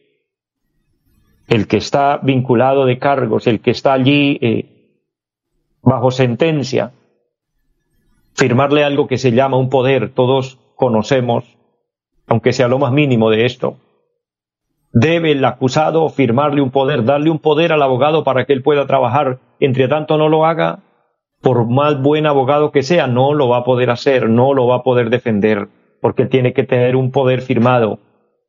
el 1.49 1.67
que 1.67 1.77
está 1.77 2.19
vinculado 2.23 2.85
de 2.87 2.99
cargos, 2.99 3.47
el 3.47 3.61
que 3.61 3.71
está 3.71 3.93
allí 3.93 4.39
eh, 4.41 5.03
bajo 5.83 6.11
sentencia, 6.11 6.93
firmarle 8.35 8.85
algo 8.85 9.07
que 9.07 9.19
se 9.19 9.33
llama 9.33 9.57
un 9.57 9.71
poder. 9.71 10.11
Todos 10.11 10.59
conocemos, 10.75 11.56
aunque 12.27 12.53
sea 12.53 12.69
lo 12.69 12.79
más 12.79 12.93
mínimo 12.93 13.31
de 13.31 13.47
esto. 13.47 13.77
Debe 14.93 15.33
el 15.33 15.45
acusado 15.45 16.09
firmarle 16.09 16.63
un 16.63 16.71
poder, 16.71 17.05
darle 17.05 17.31
un 17.31 17.39
poder 17.39 17.73
al 17.73 17.83
abogado 17.83 18.25
para 18.25 18.45
que 18.47 18.53
él 18.53 18.63
pueda 18.63 18.87
trabajar. 18.87 19.39
Entre 19.61 19.89
tanto 19.89 20.17
no 20.17 20.29
lo 20.29 20.47
haga, 20.47 20.81
por 21.43 21.69
más 21.69 22.01
buen 22.01 22.27
abogado 22.27 22.73
que 22.73 22.83
sea, 22.83 23.07
no 23.07 23.35
lo 23.35 23.49
va 23.49 23.59
a 23.59 23.65
poder 23.65 23.91
hacer, 23.91 24.29
no 24.29 24.55
lo 24.55 24.67
va 24.67 24.77
a 24.77 24.83
poder 24.83 25.11
defender 25.11 25.69
porque 26.01 26.27
tiene 26.27 26.53
que 26.53 26.63
tener 26.63 26.97
un 26.97 27.11
poder 27.11 27.43
firmado 27.43 27.99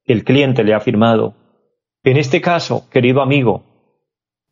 el 0.07 0.23
cliente 0.23 0.63
le 0.63 0.73
ha 0.73 0.79
firmado. 0.79 1.35
En 2.03 2.17
este 2.17 2.41
caso, 2.41 2.89
querido 2.89 3.21
amigo, 3.21 3.63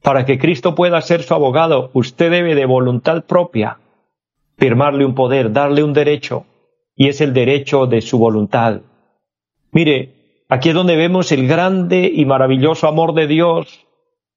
para 0.04 0.26
que 0.26 0.38
Cristo 0.38 0.76
pueda 0.76 1.02
ser 1.02 1.24
su 1.24 1.34
abogado, 1.34 1.90
usted 1.94 2.30
debe 2.30 2.54
de 2.54 2.66
voluntad 2.66 3.24
propia 3.24 3.80
firmarle 4.58 5.06
un 5.06 5.16
poder, 5.16 5.52
darle 5.52 5.84
un 5.84 5.94
derecho, 5.94 6.46
y 6.96 7.08
es 7.08 7.22
el 7.22 7.34
derecho 7.34 7.88
de 7.88 8.02
su 8.02 8.20
voluntad. 8.20 8.82
Mire, 9.76 10.14
aquí 10.48 10.70
es 10.70 10.76
donde 10.76 10.96
vemos 10.96 11.34
el 11.34 11.50
grande 11.50 12.10
y 12.12 12.24
maravilloso 12.24 12.88
amor 12.88 13.14
de 13.14 13.28
Dios, 13.28 13.86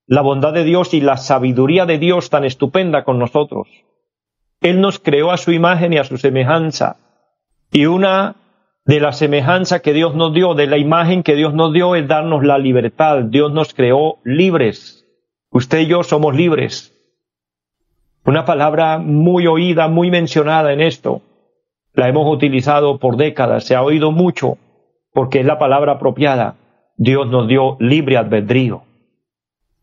la 0.05 0.21
bondad 0.21 0.53
de 0.53 0.65
Dios 0.65 0.95
y 0.95 1.01
la 1.01 1.17
sabiduría 1.17 1.87
de 1.87 1.99
Dios 1.99 2.29
tan 2.29 2.45
estupenda 2.45 3.05
con 3.05 3.21
nosotros. 3.21 3.69
Él 4.61 4.81
nos 4.81 4.99
creó 4.99 5.31
a 5.31 5.37
su 5.37 5.53
imagen 5.53 5.93
y 5.93 5.99
a 5.99 6.03
su 6.03 6.19
semejanza, 6.19 6.97
y 7.71 7.87
una 7.87 8.35
de 8.85 8.99
la 8.99 9.13
semejanza 9.13 9.79
que 9.79 9.93
Dios 9.93 10.17
nos 10.17 10.35
dio, 10.35 10.55
de 10.55 10.67
la 10.67 10.77
imagen 10.77 11.23
que 11.23 11.37
Dios 11.37 11.55
nos 11.55 11.73
dio, 11.73 11.95
es 11.95 12.09
darnos 12.09 12.43
la 12.45 12.59
libertad. 12.59 13.23
Dios 13.23 13.53
nos 13.53 13.75
creó 13.75 14.17
libres. 14.25 15.07
Usted 15.53 15.81
y 15.81 15.87
yo 15.87 16.03
somos 16.03 16.35
libres. 16.35 16.93
Una 18.25 18.45
palabra 18.45 18.99
muy 18.99 19.47
oída, 19.47 19.87
muy 19.87 20.11
mencionada 20.11 20.73
en 20.73 20.81
esto. 20.81 21.23
La 21.93 22.09
hemos 22.09 22.27
utilizado 22.27 22.99
por 22.99 23.17
décadas, 23.17 23.63
se 23.63 23.77
ha 23.77 23.83
oído 23.83 24.11
mucho, 24.11 24.59
porque 25.13 25.41
es 25.41 25.47
la 25.47 25.59
palabra 25.59 25.93
apropiada. 25.93 26.57
Dios 26.97 27.29
nos 27.29 27.49
dio 27.49 27.77
libre 27.81 28.17
albedrío. 28.17 28.83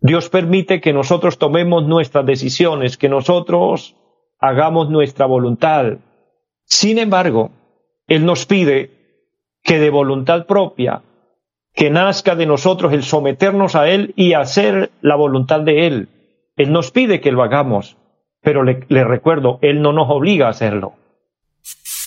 Dios 0.01 0.29
permite 0.29 0.81
que 0.81 0.93
nosotros 0.93 1.37
tomemos 1.37 1.87
nuestras 1.87 2.25
decisiones, 2.25 2.97
que 2.97 3.09
nosotros 3.09 3.95
hagamos 4.39 4.89
nuestra 4.89 5.25
voluntad. 5.25 5.97
Sin 6.65 6.99
embargo, 6.99 7.51
Él 8.07 8.25
nos 8.25 8.45
pide 8.45 8.91
que 9.63 9.79
de 9.79 9.89
voluntad 9.89 10.45
propia, 10.45 11.01
que 11.73 11.89
nazca 11.89 12.35
de 12.35 12.45
nosotros 12.45 12.93
el 12.93 13.03
someternos 13.03 13.75
a 13.75 13.89
Él 13.89 14.13
y 14.15 14.33
hacer 14.33 14.91
la 15.01 15.15
voluntad 15.15 15.61
de 15.61 15.87
Él. 15.87 16.09
Él 16.55 16.71
nos 16.71 16.91
pide 16.91 17.19
que 17.19 17.31
lo 17.31 17.43
hagamos, 17.43 17.97
pero 18.41 18.63
le, 18.63 19.03
recuerdo, 19.03 19.59
Él 19.61 19.81
no 19.81 19.91
nos 19.91 20.09
obliga 20.09 20.47
a 20.47 20.51
hacerlo. 20.51 20.93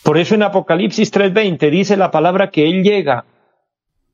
Por 0.08 0.16
eso 0.16 0.34
en 0.34 0.42
Apocalipsis 0.42 1.12
3:20 1.12 1.68
dice 1.68 1.98
la 1.98 2.10
palabra 2.10 2.48
que 2.48 2.66
Él 2.66 2.82
llega 2.82 3.26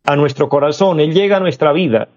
a 0.04 0.16
nuestro 0.16 0.48
corazón, 0.48 0.98
Él 0.98 1.14
llega 1.14 1.36
a 1.36 1.40
nuestra 1.40 1.72
vida, 1.72 2.08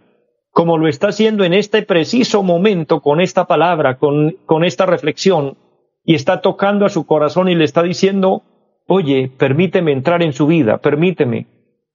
como 0.50 0.80
lo 0.80 0.88
está 0.88 1.10
haciendo 1.10 1.44
en 1.44 1.54
este 1.54 1.84
preciso 1.84 2.42
momento 2.42 3.02
con 3.02 3.22
esta 3.22 3.46
palabra, 3.46 4.00
con, 4.00 4.36
con 4.48 4.64
esta 4.64 4.88
reflexión, 4.88 5.58
y 6.04 6.16
está 6.16 6.42
tocando 6.42 6.88
a 6.88 6.90
su 6.90 7.06
corazón 7.06 7.50
y 7.50 7.54
le 7.54 7.66
está 7.66 7.84
diciendo, 7.84 8.42
oye, 8.88 9.30
permíteme 9.38 9.92
entrar 9.92 10.24
en 10.24 10.34
su 10.34 10.48
vida, 10.48 10.80
permíteme, 10.80 11.46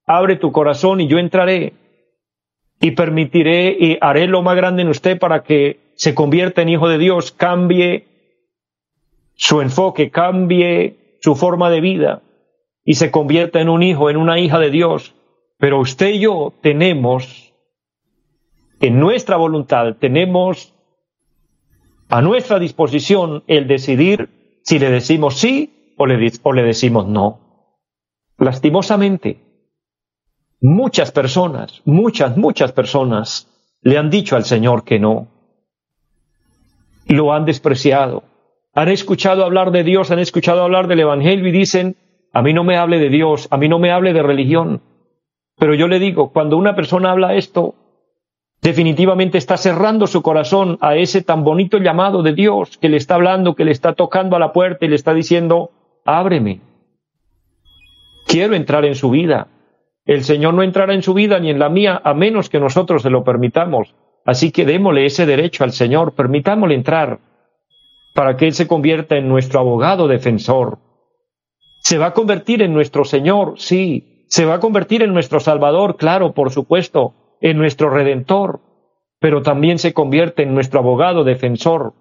abre 0.05 0.37
tu 0.37 0.53
corazón 0.53 1.01
y 1.01 1.07
yo 1.07 1.17
entraré. 1.17 1.73
y 2.79 2.91
permitiré 2.91 3.75
y 3.77 3.97
haré 3.99 4.27
lo 4.27 4.41
más 4.41 4.55
grande 4.55 4.83
en 4.83 4.87
usted 4.87 5.19
para 5.19 5.43
que 5.43 5.81
se 5.95 6.15
convierta 6.15 6.61
en 6.61 6.69
hijo 6.69 6.87
de 6.87 6.97
Dios, 6.97 7.33
cambie 7.33 8.05
su 9.35 9.59
enfoque, 9.59 10.11
cambie 10.11 11.02
su 11.23 11.35
forma 11.35 11.69
de 11.69 11.79
vida 11.79 12.21
y 12.83 12.95
se 12.95 13.09
convierta 13.09 13.61
en 13.61 13.69
un 13.69 13.81
hijo, 13.81 14.09
en 14.09 14.17
una 14.17 14.39
hija 14.39 14.59
de 14.59 14.69
Dios. 14.69 15.15
Pero 15.57 15.79
usted 15.79 16.09
y 16.09 16.19
yo 16.19 16.53
tenemos, 16.61 17.53
en 18.81 18.99
nuestra 18.99 19.37
voluntad, 19.37 19.95
tenemos 20.01 20.73
a 22.09 22.21
nuestra 22.21 22.59
disposición 22.59 23.45
el 23.47 23.69
decidir 23.69 24.59
si 24.63 24.79
le 24.79 24.89
decimos 24.89 25.39
sí 25.39 25.95
o 25.97 26.05
le, 26.07 26.29
o 26.43 26.51
le 26.51 26.63
decimos 26.63 27.07
no. 27.07 27.39
Lastimosamente, 28.37 29.39
muchas 30.59 31.13
personas, 31.13 31.81
muchas, 31.85 32.35
muchas 32.35 32.73
personas 32.73 33.47
le 33.81 33.97
han 33.97 34.09
dicho 34.09 34.35
al 34.35 34.43
Señor 34.43 34.83
que 34.83 34.99
no. 34.99 35.29
Lo 37.07 37.31
han 37.31 37.45
despreciado. 37.45 38.23
Han 38.73 38.89
escuchado 38.89 39.45
hablar 39.45 39.71
de 39.71 39.83
Dios, 39.83 40.09
han 40.09 40.19
escuchado 40.19 40.63
hablar 40.63 40.87
del 40.87 41.01
Evangelio 41.01 41.47
y 41.47 41.51
dicen, 41.51 41.95
a 42.33 42.41
mí 42.41 42.53
no 42.53 42.63
me 42.63 42.77
hable 42.77 42.97
de 42.97 43.09
Dios, 43.09 43.47
a 43.51 43.57
mí 43.57 43.69
no 43.69 43.77
me 43.77 43.91
hable 43.91 44.13
de 44.13 44.23
religión. 44.23 44.81
Pero 45.59 45.75
yo 45.75 45.87
le 45.87 45.99
digo, 45.99 46.31
cuando 46.31 46.57
una 46.57 46.75
persona 46.75 47.11
habla 47.11 47.35
esto, 47.35 47.75
definitivamente 48.63 49.37
está 49.37 49.57
cerrando 49.57 50.07
su 50.07 50.23
corazón 50.23 50.79
a 50.81 50.95
ese 50.95 51.21
tan 51.21 51.43
bonito 51.43 51.77
llamado 51.77 52.23
de 52.23 52.33
Dios 52.33 52.79
que 52.79 52.89
le 52.89 52.97
está 52.97 53.15
hablando, 53.15 53.53
que 53.53 53.65
le 53.65 53.71
está 53.71 53.93
tocando 53.93 54.35
a 54.35 54.39
la 54.39 54.51
puerta 54.51 54.85
y 54.85 54.89
le 54.89 54.95
está 54.95 55.13
diciendo, 55.13 55.69
ábreme. 56.03 56.61
Quiero 58.25 58.55
entrar 58.55 58.85
en 58.85 58.95
su 58.95 59.11
vida. 59.11 59.49
El 60.05 60.23
Señor 60.23 60.55
no 60.55 60.63
entrará 60.63 60.95
en 60.95 61.03
su 61.03 61.13
vida 61.13 61.39
ni 61.39 61.51
en 61.51 61.59
la 61.59 61.69
mía 61.69 62.01
a 62.03 62.15
menos 62.15 62.49
que 62.49 62.59
nosotros 62.59 63.03
se 63.03 63.11
lo 63.11 63.23
permitamos. 63.23 63.93
Así 64.25 64.51
que 64.51 64.65
démosle 64.65 65.05
ese 65.05 65.27
derecho 65.27 65.63
al 65.63 65.73
Señor, 65.73 66.13
permitámosle 66.13 66.73
entrar 66.73 67.19
para 68.13 68.37
que 68.37 68.45
Él 68.45 68.53
se 68.53 68.67
convierta 68.67 69.17
en 69.17 69.27
nuestro 69.27 69.59
abogado 69.59 70.07
defensor. 70.07 70.79
Se 71.81 71.97
va 71.97 72.07
a 72.07 72.13
convertir 72.13 72.61
en 72.61 72.73
nuestro 72.73 73.03
Señor, 73.05 73.55
sí. 73.57 74.25
Se 74.29 74.45
va 74.45 74.55
a 74.55 74.59
convertir 74.59 75.03
en 75.03 75.13
nuestro 75.13 75.39
Salvador, 75.39 75.97
claro, 75.97 76.33
por 76.33 76.51
supuesto, 76.51 77.13
en 77.41 77.57
nuestro 77.57 77.89
Redentor, 77.89 78.61
pero 79.19 79.41
también 79.41 79.79
se 79.79 79.93
convierte 79.93 80.43
en 80.43 80.53
nuestro 80.53 80.79
abogado 80.79 81.23
defensor. 81.23 81.93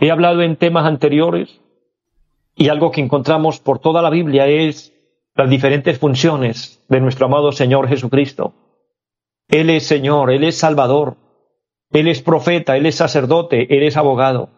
He 0.00 0.10
hablado 0.10 0.42
en 0.42 0.56
temas 0.56 0.86
anteriores 0.86 1.60
y 2.56 2.68
algo 2.68 2.90
que 2.90 3.00
encontramos 3.00 3.60
por 3.60 3.78
toda 3.78 4.02
la 4.02 4.10
Biblia 4.10 4.46
es 4.48 4.92
las 5.34 5.48
diferentes 5.48 5.98
funciones 5.98 6.84
de 6.88 7.00
nuestro 7.00 7.26
amado 7.26 7.52
Señor 7.52 7.88
Jesucristo. 7.88 8.54
Él 9.48 9.70
es 9.70 9.86
Señor, 9.86 10.30
Él 10.30 10.44
es 10.44 10.58
Salvador, 10.58 11.16
Él 11.92 12.08
es 12.08 12.22
profeta, 12.22 12.76
Él 12.76 12.86
es 12.86 12.96
sacerdote, 12.96 13.76
Él 13.76 13.82
es 13.82 13.96
abogado. 13.96 14.48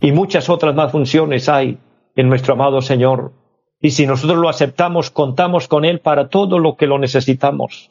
Y 0.00 0.12
muchas 0.12 0.48
otras 0.50 0.74
más 0.74 0.92
funciones 0.92 1.48
hay 1.48 1.78
en 2.16 2.28
nuestro 2.28 2.54
amado 2.54 2.82
Señor. 2.82 3.32
Y 3.80 3.90
si 3.90 4.06
nosotros 4.06 4.38
lo 4.38 4.48
aceptamos, 4.48 5.10
contamos 5.10 5.68
con 5.68 5.84
Él 5.84 6.00
para 6.00 6.28
todo 6.28 6.58
lo 6.58 6.76
que 6.76 6.86
lo 6.86 6.98
necesitamos. 6.98 7.90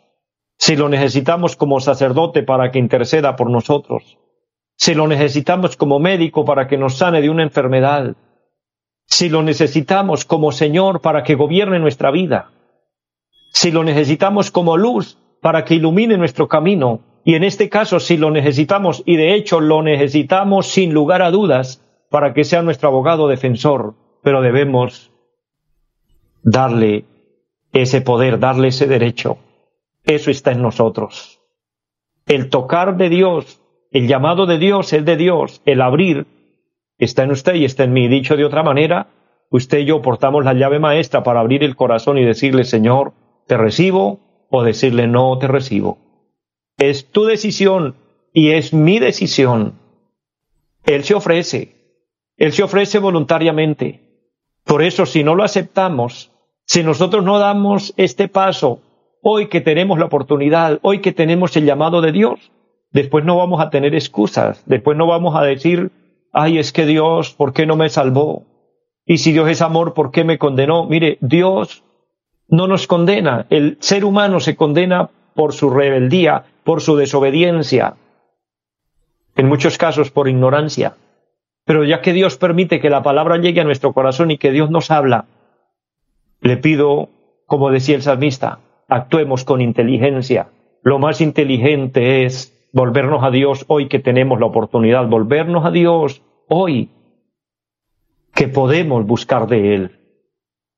Si 0.57 0.75
lo 0.75 0.89
necesitamos 0.89 1.55
como 1.55 1.79
sacerdote 1.79 2.43
para 2.43 2.71
que 2.71 2.79
interceda 2.79 3.35
por 3.35 3.49
nosotros. 3.49 4.17
Si 4.77 4.93
lo 4.93 5.07
necesitamos 5.07 5.77
como 5.77 5.99
médico 5.99 6.43
para 6.43 6.67
que 6.67 6.77
nos 6.77 6.95
sane 6.95 7.21
de 7.21 7.29
una 7.29 7.43
enfermedad. 7.43 8.15
Si 9.05 9.29
lo 9.29 9.43
necesitamos 9.43 10.25
como 10.25 10.51
Señor 10.51 11.01
para 11.01 11.23
que 11.23 11.35
gobierne 11.35 11.79
nuestra 11.79 12.11
vida. 12.11 12.51
Si 13.53 13.71
lo 13.71 13.83
necesitamos 13.83 14.51
como 14.51 14.75
luz 14.75 15.17
para 15.41 15.63
que 15.63 15.75
ilumine 15.75 16.17
nuestro 16.17 16.47
camino. 16.47 17.01
Y 17.27 17.33
en 17.33 17.43
este 17.43 17.69
caso, 17.69 17.99
si 17.99 18.17
lo 18.17 18.29
necesitamos, 18.29 19.01
y 19.03 19.15
de 19.15 19.33
hecho 19.33 19.59
lo 19.59 19.81
necesitamos 19.81 20.67
sin 20.67 20.93
lugar 20.93 21.23
a 21.23 21.31
dudas, 21.31 21.81
para 22.11 22.35
que 22.35 22.43
sea 22.43 22.61
nuestro 22.61 22.87
abogado 22.87 23.27
defensor, 23.27 23.95
pero 24.21 24.41
debemos 24.41 25.11
darle 26.43 27.05
ese 27.73 28.01
poder, 28.01 28.37
darle 28.37 28.67
ese 28.67 28.85
derecho. 28.85 29.39
Eso 30.03 30.29
está 30.29 30.51
en 30.51 30.61
nosotros. 30.61 31.41
El 32.27 32.51
tocar 32.51 32.95
de 32.95 33.09
Dios, 33.09 33.59
el 33.89 34.07
llamado 34.07 34.45
de 34.45 34.59
Dios 34.59 34.93
es 34.93 35.03
de 35.03 35.17
Dios, 35.17 35.63
el 35.65 35.81
abrir 35.81 36.27
está 36.99 37.23
en 37.23 37.31
usted 37.31 37.55
y 37.55 37.65
está 37.65 37.85
en 37.85 37.93
mí. 37.93 38.07
Dicho 38.07 38.37
de 38.37 38.45
otra 38.45 38.61
manera, 38.61 39.07
usted 39.49 39.79
y 39.79 39.85
yo 39.85 40.03
portamos 40.03 40.45
la 40.45 40.53
llave 40.53 40.77
maestra 40.77 41.23
para 41.23 41.39
abrir 41.39 41.63
el 41.63 41.75
corazón 41.75 42.19
y 42.19 42.23
decirle, 42.23 42.65
Señor, 42.65 43.13
te 43.47 43.57
recibo, 43.57 44.19
o 44.51 44.63
decirle 44.63 45.07
no 45.07 45.39
te 45.39 45.47
recibo. 45.47 46.04
Es 46.77 47.11
tu 47.11 47.25
decisión 47.25 47.95
y 48.33 48.51
es 48.51 48.73
mi 48.73 48.99
decisión. 48.99 49.79
Él 50.85 51.03
se 51.03 51.15
ofrece, 51.15 51.75
Él 52.37 52.51
se 52.51 52.63
ofrece 52.63 52.99
voluntariamente. 52.99 54.01
Por 54.65 54.83
eso, 54.83 55.05
si 55.05 55.23
no 55.23 55.35
lo 55.35 55.43
aceptamos, 55.43 56.31
si 56.65 56.83
nosotros 56.83 57.23
no 57.23 57.39
damos 57.39 57.93
este 57.97 58.27
paso, 58.27 58.81
hoy 59.21 59.47
que 59.47 59.61
tenemos 59.61 59.99
la 59.99 60.05
oportunidad, 60.05 60.79
hoy 60.81 60.99
que 60.99 61.11
tenemos 61.11 61.55
el 61.55 61.65
llamado 61.65 62.01
de 62.01 62.11
Dios, 62.11 62.51
después 62.91 63.23
no 63.23 63.37
vamos 63.37 63.61
a 63.61 63.69
tener 63.69 63.95
excusas, 63.95 64.63
después 64.65 64.97
no 64.97 65.07
vamos 65.07 65.35
a 65.35 65.43
decir, 65.43 65.91
ay, 66.33 66.57
es 66.57 66.73
que 66.73 66.85
Dios, 66.85 67.33
¿por 67.33 67.53
qué 67.53 67.65
no 67.65 67.75
me 67.75 67.89
salvó? 67.89 68.43
Y 69.05 69.19
si 69.19 69.31
Dios 69.31 69.49
es 69.49 69.61
amor, 69.61 69.93
¿por 69.93 70.11
qué 70.11 70.23
me 70.23 70.37
condenó? 70.37 70.85
Mire, 70.85 71.19
Dios 71.21 71.83
no 72.47 72.67
nos 72.67 72.87
condena. 72.87 73.45
El 73.49 73.77
ser 73.79 74.03
humano 74.03 74.39
se 74.39 74.55
condena 74.55 75.11
por 75.35 75.53
su 75.53 75.69
rebeldía, 75.69 76.45
por 76.63 76.81
su 76.81 76.95
desobediencia, 76.95 77.95
en 79.35 79.47
muchos 79.47 79.77
casos 79.77 80.09
por 80.09 80.27
ignorancia. 80.27 80.95
Pero 81.65 81.83
ya 81.83 82.01
que 82.01 82.13
Dios 82.13 82.37
permite 82.37 82.79
que 82.79 82.89
la 82.89 83.03
palabra 83.03 83.37
llegue 83.37 83.61
a 83.61 83.65
nuestro 83.65 83.93
corazón 83.93 84.31
y 84.31 84.37
que 84.37 84.51
Dios 84.51 84.71
nos 84.71 84.89
habla, 84.89 85.25
le 86.41 86.57
pido, 86.57 87.09
como 87.45 87.69
decía 87.69 87.95
el 87.95 88.01
salmista, 88.01 88.59
actuemos 88.87 89.43
con 89.43 89.61
inteligencia. 89.61 90.47
Lo 90.83 90.99
más 90.99 91.21
inteligente 91.21 92.25
es 92.25 92.53
volvernos 92.71 93.23
a 93.23 93.31
Dios 93.31 93.65
hoy 93.67 93.87
que 93.87 93.99
tenemos 93.99 94.39
la 94.39 94.45
oportunidad, 94.45 95.07
volvernos 95.07 95.65
a 95.65 95.71
Dios 95.71 96.21
hoy 96.47 96.89
que 98.33 98.47
podemos 98.47 99.05
buscar 99.05 99.47
de 99.47 99.73
Él. 99.73 99.99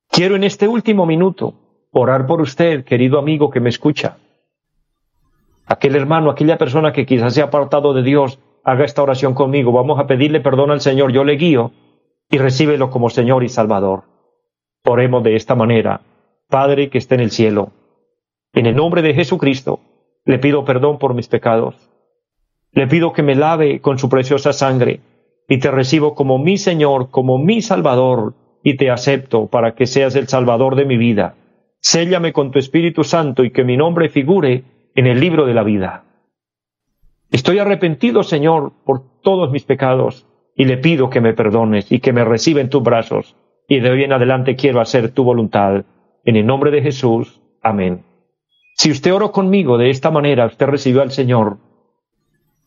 Quiero 0.09 0.35
en 0.35 0.43
este 0.43 0.67
último 0.67 1.05
minuto 1.05 1.53
orar 1.91 2.25
por 2.25 2.41
usted, 2.41 2.85
querido 2.85 3.19
amigo 3.19 3.49
que 3.49 3.59
me 3.59 3.69
escucha. 3.69 4.17
Aquel 5.67 5.95
hermano, 5.95 6.29
aquella 6.29 6.57
persona 6.57 6.93
que 6.93 7.05
quizás 7.05 7.33
se 7.33 7.41
ha 7.41 7.45
apartado 7.45 7.93
de 7.93 8.01
Dios, 8.01 8.39
haga 8.63 8.85
esta 8.85 9.03
oración 9.03 9.33
conmigo. 9.33 9.71
Vamos 9.71 9.99
a 9.99 10.07
pedirle 10.07 10.39
perdón 10.39 10.71
al 10.71 10.81
Señor. 10.81 11.11
Yo 11.11 11.23
le 11.23 11.35
guío 11.35 11.71
y 12.29 12.37
recíbelo 12.37 12.89
como 12.89 13.09
Señor 13.09 13.43
y 13.43 13.49
Salvador. 13.49 14.03
Oremos 14.85 15.23
de 15.23 15.35
esta 15.35 15.55
manera. 15.55 16.01
Padre 16.49 16.89
que 16.89 16.97
esté 16.97 17.15
en 17.15 17.21
el 17.21 17.31
cielo, 17.31 17.71
en 18.53 18.65
el 18.65 18.75
nombre 18.75 19.01
de 19.01 19.13
Jesucristo, 19.13 19.81
le 20.23 20.39
pido 20.39 20.63
perdón 20.63 20.97
por 20.97 21.13
mis 21.13 21.27
pecados. 21.27 21.75
Le 22.71 22.87
pido 22.87 23.11
que 23.11 23.23
me 23.23 23.35
lave 23.35 23.81
con 23.81 23.99
su 23.99 24.07
preciosa 24.07 24.53
sangre 24.53 25.01
y 25.49 25.59
te 25.59 25.71
recibo 25.71 26.15
como 26.15 26.37
mi 26.37 26.57
Señor, 26.57 27.09
como 27.09 27.37
mi 27.37 27.61
Salvador 27.61 28.33
y 28.63 28.77
te 28.77 28.89
acepto 28.89 29.47
para 29.47 29.75
que 29.75 29.85
seas 29.85 30.15
el 30.15 30.29
Salvador 30.29 30.75
de 30.75 30.85
mi 30.85 30.95
vida. 30.97 31.35
Séllame 31.79 32.31
con 32.31 32.51
tu 32.51 32.59
Espíritu 32.59 33.03
Santo 33.03 33.43
y 33.43 33.51
que 33.51 33.63
mi 33.65 33.75
nombre 33.75 34.09
figure 34.09 34.63
en 34.97 35.05
el 35.05 35.19
libro 35.19 35.45
de 35.45 35.53
la 35.53 35.63
vida. 35.63 36.05
Estoy 37.29 37.59
arrepentido, 37.59 38.23
Señor, 38.23 38.73
por 38.83 39.21
todos 39.21 39.51
mis 39.51 39.63
pecados 39.63 40.25
y 40.55 40.65
le 40.65 40.77
pido 40.77 41.11
que 41.11 41.21
me 41.21 41.35
perdones 41.35 41.91
y 41.91 41.99
que 41.99 42.13
me 42.13 42.25
reciba 42.25 42.61
en 42.61 42.69
tus 42.69 42.81
brazos 42.81 43.35
y 43.69 43.79
de 43.79 43.91
hoy 43.91 44.03
en 44.03 44.13
adelante 44.13 44.55
quiero 44.55 44.81
hacer 44.81 45.11
tu 45.11 45.23
voluntad. 45.23 45.85
En 46.25 46.35
el 46.35 46.47
nombre 46.47 46.71
de 46.71 46.81
Jesús. 46.81 47.39
Amén. 47.61 48.05
Si 48.75 48.89
usted 48.89 49.13
oró 49.13 49.31
conmigo 49.31 49.77
de 49.77 49.91
esta 49.91 50.09
manera, 50.09 50.47
usted 50.47 50.65
recibió 50.65 51.03
al 51.03 51.11
Señor, 51.11 51.57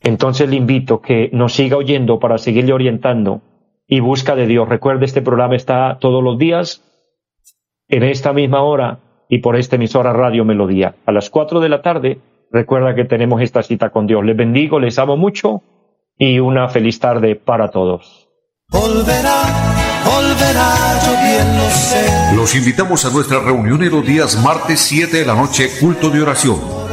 entonces 0.01 0.49
le 0.49 0.57
invito 0.57 1.01
que 1.01 1.31
nos 1.33 1.53
siga 1.53 1.77
oyendo 1.77 2.21
para 2.21 2.39
seguirle 2.39 2.73
orientando 2.73 3.43
y 3.89 3.99
busca 3.99 4.37
de 4.37 4.47
Dios. 4.47 4.69
Recuerde, 4.69 5.05
este 5.05 5.21
programa 5.21 5.57
está 5.57 5.99
todos 6.01 6.23
los 6.23 6.39
días 6.39 6.85
en 7.89 8.05
esta 8.05 8.33
misma 8.33 8.63
hora 8.63 9.01
y 9.31 9.39
por 9.39 9.57
esta 9.57 9.77
emisora 9.77 10.13
Radio 10.13 10.45
Melodía. 10.45 10.97
A 11.07 11.13
las 11.13 11.31
cuatro 11.31 11.61
de 11.61 11.69
la 11.69 11.81
tarde, 11.81 12.19
recuerda 12.51 12.95
que 12.95 13.05
tenemos 13.05 13.41
esta 13.41 13.63
cita 13.63 13.91
con 13.91 14.07
Dios. 14.07 14.25
Les 14.25 14.37
bendigo, 14.37 14.81
les 14.81 14.99
amo 14.99 15.17
mucho 15.17 15.63
y 16.19 16.41
una 16.41 16.69
feliz 16.69 16.99
tarde 16.99 17.37
para 17.37 17.71
todos. 17.71 18.29
Los 22.35 22.55
invitamos 22.57 23.05
a 23.05 23.11
nuestra 23.11 23.41
reunión 23.41 23.83
en 23.83 23.91
los 23.91 24.05
días 24.05 24.43
martes 24.43 24.81
7 24.81 25.19
de 25.19 25.27
la 25.27 25.35
noche, 25.35 25.69
culto 25.81 26.11
de 26.11 26.23
oración 26.23 26.80